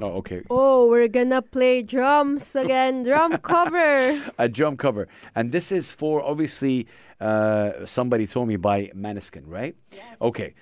Oh, 0.00 0.12
okay. 0.20 0.42
Oh, 0.50 0.88
we're 0.88 1.08
gonna 1.08 1.40
play 1.42 1.82
drums 1.82 2.56
again. 2.56 3.02
Drum 3.04 3.38
cover. 3.38 4.22
A 4.38 4.48
drum 4.48 4.76
cover, 4.76 5.08
and 5.34 5.52
this 5.52 5.72
is 5.72 5.90
for 5.90 6.22
obviously 6.22 6.86
uh, 7.20 7.86
somebody 7.86 8.26
told 8.26 8.48
me 8.48 8.56
by 8.56 8.90
Måneskin, 8.94 9.44
right? 9.46 9.74
Yes. 9.92 10.16
Okay, 10.20 10.54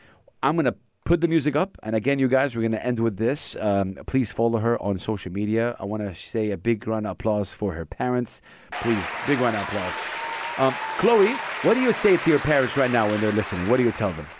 I'm 0.43 0.55
gonna 0.57 0.77
put 1.11 1.21
the 1.21 1.27
music 1.27 1.57
up, 1.57 1.77
and 1.83 1.97
again, 1.97 2.21
you 2.21 2.29
guys, 2.29 2.55
we're 2.55 2.63
gonna 2.63 2.77
end 2.77 3.01
with 3.01 3.17
this. 3.17 3.57
Um, 3.57 3.97
please 4.07 4.31
follow 4.31 4.61
her 4.61 4.81
on 4.81 4.97
social 5.01 5.33
media. 5.33 5.75
I 5.81 5.85
want 5.85 6.05
to 6.05 6.15
say 6.15 6.53
a 6.53 6.57
big 6.57 6.87
round 6.87 7.05
of 7.05 7.11
applause 7.15 7.53
for 7.53 7.73
her 7.73 7.85
parents. 7.85 8.43
Please, 8.71 9.05
big 9.27 9.41
round 9.41 9.57
of 9.57 9.63
applause. 9.63 9.93
Um, 10.59 10.73
Chloe, 10.99 11.33
what 11.63 11.75
do 11.75 11.81
you 11.81 11.93
say 11.93 12.17
to 12.17 12.31
your 12.31 12.39
parents 12.39 12.77
right 12.77 12.93
now 12.93 13.09
when 13.09 13.21
they're 13.21 13.33
listening? 13.33 13.69
What 13.69 13.79
do 13.79 13.83
you 13.83 13.91
tell 13.91 14.13
them? 14.13 14.40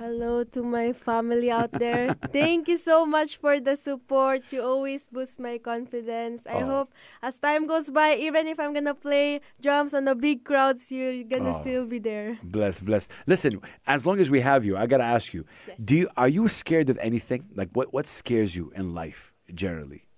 Hello 0.00 0.42
to 0.44 0.62
my 0.62 0.94
family 0.94 1.50
out 1.50 1.72
there. 1.72 2.14
Thank 2.32 2.68
you 2.68 2.78
so 2.78 3.04
much 3.04 3.36
for 3.36 3.60
the 3.60 3.76
support. 3.76 4.50
You 4.50 4.62
always 4.62 5.08
boost 5.12 5.36
my 5.38 5.58
confidence. 5.58 6.46
I 6.48 6.62
Oh. 6.64 6.64
hope 6.64 6.90
as 7.20 7.36
time 7.38 7.66
goes 7.68 7.90
by, 7.90 8.16
even 8.16 8.46
if 8.48 8.58
I'm 8.58 8.72
gonna 8.72 8.94
play 8.96 9.42
drums 9.60 9.92
on 9.92 10.06
the 10.06 10.14
big 10.14 10.42
crowds, 10.42 10.90
you're 10.90 11.22
gonna 11.28 11.52
Oh. 11.52 11.60
still 11.60 11.84
be 11.84 11.98
there. 12.00 12.38
Bless, 12.42 12.80
bless. 12.80 13.08
Listen, 13.26 13.60
as 13.86 14.06
long 14.06 14.18
as 14.20 14.30
we 14.30 14.40
have 14.40 14.64
you, 14.64 14.74
I 14.74 14.86
gotta 14.88 15.04
ask 15.04 15.34
you: 15.36 15.44
Do 15.76 15.94
you 15.94 16.08
are 16.16 16.30
you 16.32 16.48
scared 16.48 16.88
of 16.88 16.96
anything? 17.04 17.50
Like 17.54 17.68
what 17.76 17.92
what 17.92 18.06
scares 18.08 18.56
you 18.56 18.72
in 18.74 18.94
life 18.96 19.34
generally? 19.52 20.08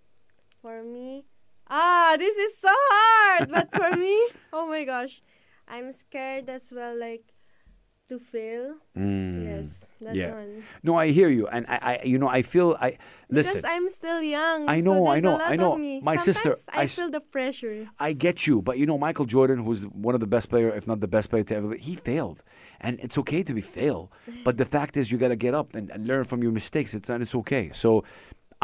For 0.63 0.85
me, 0.87 1.27
ah, 1.67 2.15
this 2.23 2.37
is 2.39 2.55
so 2.57 2.71
hard. 2.71 3.51
But 3.51 3.75
for 3.75 3.91
me, 4.05 4.15
oh 4.55 4.63
my 4.71 4.85
gosh, 4.87 5.23
I'm 5.67 5.91
scared 5.91 6.47
as 6.49 6.71
well. 6.71 6.95
Like 6.95 7.32
to 8.13 8.19
fail. 8.19 8.75
Mm. 8.97 9.45
Yes, 9.45 9.91
that 10.01 10.15
yeah. 10.15 10.33
one. 10.33 10.65
No, 10.83 10.97
I 10.97 11.09
hear 11.09 11.29
you, 11.29 11.47
and 11.49 11.67
I, 11.69 11.79
I 11.83 12.03
you 12.05 12.19
know, 12.19 12.29
I 12.29 12.43
feel 12.43 12.77
I 12.81 12.99
listen. 13.31 13.57
Because 13.57 13.65
I'm 13.65 13.89
still 13.89 14.23
young. 14.23 14.69
I 14.69 14.81
so 14.81 14.85
know, 14.85 15.07
I 15.09 15.21
know, 15.21 15.41
I 15.41 15.57
know. 15.57 15.79
My 16.03 16.17
sister, 16.17 16.55
I, 16.73 16.83
I 16.83 16.87
feel 16.87 17.11
the 17.11 17.21
pressure. 17.21 17.89
I 17.99 18.13
get 18.13 18.47
you, 18.47 18.63
but 18.63 18.79
you 18.79 18.87
know, 18.87 18.99
Michael 18.99 19.27
Jordan, 19.27 19.65
who's 19.65 19.83
one 19.85 20.15
of 20.15 20.21
the 20.21 20.27
best 20.27 20.49
player, 20.51 20.71
if 20.71 20.87
not 20.87 21.01
the 21.01 21.09
best 21.09 21.31
player 21.31 21.45
to 21.45 21.57
ever, 21.57 21.75
he 21.75 21.97
failed, 21.97 22.43
and 22.81 23.01
it's 23.01 23.17
okay 23.19 23.43
to 23.43 23.55
be 23.55 23.61
fail. 23.61 24.11
But 24.45 24.57
the 24.57 24.65
fact 24.65 24.97
is, 24.97 25.11
you 25.11 25.19
got 25.19 25.29
to 25.29 25.37
get 25.37 25.55
up 25.55 25.75
and, 25.75 25.91
and 25.91 26.07
learn 26.07 26.25
from 26.25 26.43
your 26.43 26.53
mistakes. 26.53 26.95
It's 26.95 27.09
and 27.09 27.23
it's 27.23 27.35
okay. 27.35 27.71
So. 27.73 28.05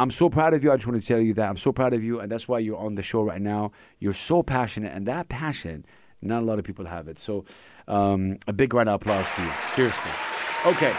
I'm 0.00 0.12
so 0.12 0.30
proud 0.30 0.54
of 0.54 0.62
you. 0.62 0.70
I 0.70 0.76
just 0.76 0.86
want 0.86 1.02
to 1.02 1.08
tell 1.08 1.18
you 1.18 1.34
that 1.34 1.50
I'm 1.50 1.56
so 1.56 1.72
proud 1.72 1.92
of 1.92 2.04
you, 2.04 2.20
and 2.20 2.30
that's 2.30 2.46
why 2.46 2.60
you're 2.60 2.78
on 2.78 2.94
the 2.94 3.02
show 3.02 3.20
right 3.20 3.42
now. 3.42 3.72
You're 3.98 4.12
so 4.12 4.44
passionate, 4.44 4.92
and 4.94 5.08
that 5.08 5.28
passion, 5.28 5.84
not 6.20 6.42
a 6.42 6.46
lot 6.46 6.58
of 6.58 6.64
people 6.64 6.86
have 6.86 7.08
it. 7.08 7.18
So, 7.18 7.44
um, 7.86 8.38
a 8.46 8.52
big 8.52 8.74
round 8.74 8.88
of 8.88 8.96
applause 8.96 9.26
to 9.36 9.42
you. 9.42 9.50
Seriously. 9.74 10.12
Okay. 10.66 10.94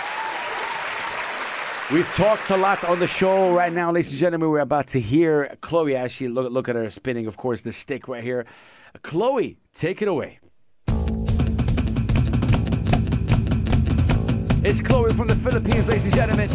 We've 1.91 2.07
talked 2.13 2.51
a 2.51 2.57
lot 2.57 2.83
on 2.83 2.99
the 2.99 3.07
show 3.07 3.51
right 3.51 3.73
now, 3.73 3.91
ladies 3.91 4.11
and 4.11 4.19
gentlemen. 4.19 4.49
We're 4.49 4.59
about 4.59 4.87
to 4.89 4.99
hear 4.99 5.57
Chloe 5.61 6.07
she 6.09 6.27
look, 6.27 6.51
look 6.51 6.69
at 6.69 6.75
her 6.75 6.91
spinning, 6.91 7.25
of 7.25 7.35
course, 7.35 7.61
the 7.61 7.71
stick 7.71 8.07
right 8.07 8.23
here. 8.23 8.45
Chloe, 9.01 9.57
take 9.73 10.01
it 10.03 10.07
away. 10.07 10.39
It's 14.61 14.81
Chloe 14.81 15.13
from 15.13 15.29
the 15.29 15.35
Philippines, 15.35 15.87
ladies 15.87 16.05
and 16.05 16.13
gentlemen. 16.13 16.49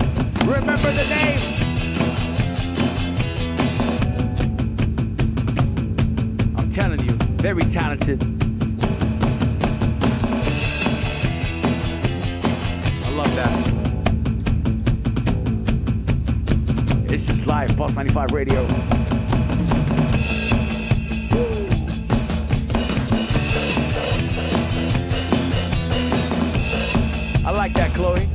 Remember 0.46 0.92
the 0.92 1.04
name. 1.08 1.40
I'm 6.56 6.70
telling 6.70 7.00
you, 7.00 7.12
very 7.38 7.64
talented. 7.64 8.33
Live, 17.46 17.76
Pulse 17.76 17.96
95 17.96 18.32
Radio. 18.32 18.66
I 27.44 27.50
like 27.50 27.74
that, 27.74 27.92
Chloe. 27.94 28.28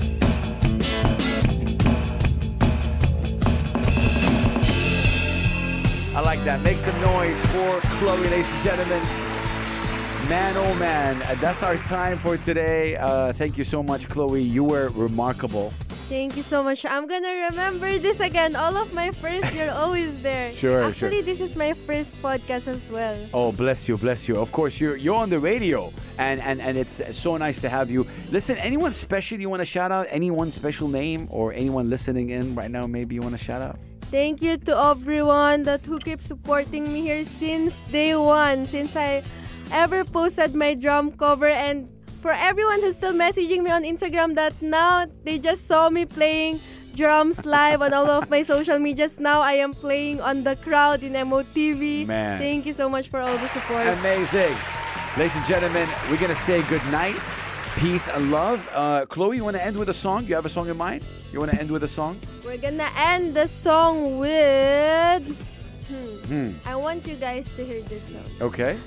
I 6.15 6.21
like 6.21 6.43
that. 6.45 6.61
Make 6.63 6.77
some 6.77 6.99
noise 7.01 7.41
for 7.47 7.79
Chloe, 7.97 8.17
ladies 8.29 8.47
and 8.47 8.63
gentlemen. 8.63 9.01
Man, 10.29 10.53
oh 10.57 10.75
man, 10.75 11.17
that's 11.41 11.63
our 11.63 11.77
time 11.77 12.19
for 12.19 12.37
today. 12.37 12.95
Uh, 12.97 13.33
thank 13.33 13.57
you 13.57 13.63
so 13.63 13.81
much, 13.81 14.07
Chloe. 14.07 14.43
You 14.43 14.63
were 14.63 14.89
remarkable. 14.89 15.73
Thank 16.09 16.35
you 16.35 16.41
so 16.41 16.63
much. 16.63 16.85
I'm 16.89 17.05
gonna 17.05 17.49
remember 17.51 17.99
this 17.99 18.19
again. 18.19 18.55
All 18.55 18.75
of 18.77 18.91
my 18.93 19.11
friends, 19.21 19.53
you're 19.53 19.69
always 19.69 20.21
there. 20.21 20.51
Sure, 20.59 20.91
sure. 20.91 21.07
Actually, 21.07 21.21
this 21.21 21.39
is 21.39 21.55
my 21.55 21.73
first 21.85 22.19
podcast 22.21 22.67
as 22.67 22.89
well. 22.89 23.15
Oh, 23.31 23.51
bless 23.51 23.87
you, 23.87 23.95
bless 23.95 24.27
you. 24.27 24.35
Of 24.35 24.51
course, 24.51 24.79
you're 24.81 24.97
you're 24.97 25.15
on 25.15 25.29
the 25.29 25.39
radio, 25.39 25.93
and 26.17 26.41
and 26.41 26.59
and 26.59 26.77
it's 26.81 26.99
so 27.13 27.37
nice 27.37 27.61
to 27.61 27.69
have 27.69 27.91
you. 27.91 28.07
Listen, 28.31 28.57
anyone 28.57 28.91
special 28.91 29.39
you 29.39 29.49
want 29.53 29.61
to 29.61 29.69
shout 29.69 29.91
out? 29.91 30.07
Anyone 30.09 30.51
special 30.51 30.87
name 30.87 31.27
or 31.29 31.53
anyone 31.53 31.91
listening 31.91 32.31
in 32.31 32.55
right 32.55 32.71
now? 32.71 32.87
Maybe 32.87 33.13
you 33.13 33.21
want 33.21 33.37
to 33.37 33.43
shout 33.43 33.61
out. 33.61 33.77
Thank 34.09 34.41
you 34.41 34.57
to 34.65 34.73
everyone 34.75 35.61
that 35.69 35.85
who 35.85 35.99
keeps 35.99 36.25
supporting 36.25 36.91
me 36.91 37.01
here 37.05 37.23
since 37.23 37.81
day 37.93 38.15
one, 38.17 38.65
since 38.65 38.95
I 38.95 39.21
ever 39.71 40.03
posted 40.03 40.55
my 40.55 40.73
drum 40.73 41.11
cover, 41.13 41.47
and 41.53 41.87
for 42.21 42.31
everyone 42.31 42.81
who's 42.81 42.97
still 42.97 43.13
messaging 43.13 43.63
me 43.63 43.71
on 43.71 43.83
Instagram 43.83 44.35
that 44.35 44.53
now 44.61 45.05
they 45.23 45.39
just 45.39 45.67
saw 45.67 45.89
me 45.89 46.05
playing 46.05 46.59
drums 46.95 47.45
live 47.45 47.81
on 47.81 47.93
all 47.93 48.09
of 48.09 48.29
my 48.29 48.41
social 48.41 48.77
medias. 48.77 49.19
Now 49.19 49.41
I 49.41 49.53
am 49.53 49.73
playing 49.73 50.19
on 50.21 50.43
the 50.43 50.55
crowd 50.57 51.03
in 51.03 51.13
MOTB. 51.13 52.07
Man. 52.07 52.39
Thank 52.39 52.65
you 52.65 52.73
so 52.73 52.89
much 52.89 53.09
for 53.09 53.19
all 53.19 53.37
the 53.37 53.47
support. 53.47 53.87
Amazing, 53.87 54.55
ladies 55.17 55.35
and 55.35 55.45
gentlemen. 55.45 55.87
We're 56.09 56.19
gonna 56.19 56.35
say 56.35 56.61
good 56.63 56.85
night, 56.91 57.15
peace 57.77 58.09
and 58.09 58.31
love. 58.31 58.67
Uh, 58.73 59.05
Chloe, 59.05 59.37
you 59.37 59.43
want 59.43 59.55
to 59.55 59.63
end 59.63 59.77
with 59.77 59.89
a 59.89 59.93
song? 59.93 60.25
You 60.25 60.35
have 60.35 60.45
a 60.45 60.49
song 60.49 60.67
in 60.69 60.77
mind? 60.77 61.05
You 61.31 61.39
want 61.39 61.51
to 61.51 61.59
end 61.59 61.71
with 61.71 61.83
a 61.83 61.87
song? 61.87 62.19
We're 62.43 62.57
gonna 62.57 62.89
end 62.97 63.35
the 63.35 63.47
song 63.47 64.17
with. 64.19 65.23
Hmm. 65.87 66.51
Hmm. 66.51 66.51
I 66.65 66.75
want 66.75 67.07
you 67.07 67.15
guys 67.15 67.51
to 67.53 67.65
hear 67.65 67.81
this 67.83 68.03
song. 68.03 68.25
Okay. 68.41 68.77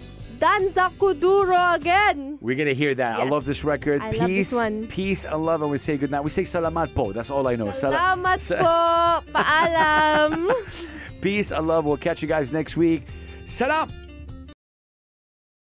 Danza 0.43 0.91
Kuduro 0.99 1.77
again. 1.77 2.37
We're 2.41 2.57
gonna 2.59 2.75
hear 2.75 2.97
that. 2.97 3.21
I 3.21 3.23
love 3.23 3.45
this 3.45 3.63
record. 3.63 4.03
I 4.03 4.11
love 4.11 4.27
peace, 4.27 4.51
this 4.51 4.59
one. 4.59 4.89
peace 4.89 5.25
and 5.25 5.47
love, 5.47 5.63
and 5.63 5.71
we 5.71 5.79
say 5.79 5.97
goodnight. 5.97 6.25
We 6.25 6.31
say 6.35 6.43
salamat 6.43 6.99
po. 6.99 7.13
That's 7.15 7.31
all 7.31 7.47
I 7.47 7.55
know. 7.55 7.71
Salamat 7.71 8.43
sa- 8.43 8.59
po. 8.59 9.31
Paalam. 9.31 10.51
Peace 11.23 11.55
and 11.55 11.69
love. 11.71 11.87
We'll 11.87 11.97
catch 11.97 12.23
you 12.23 12.27
guys 12.27 12.51
next 12.51 12.75
week. 12.77 13.07
Salam. 13.47 14.02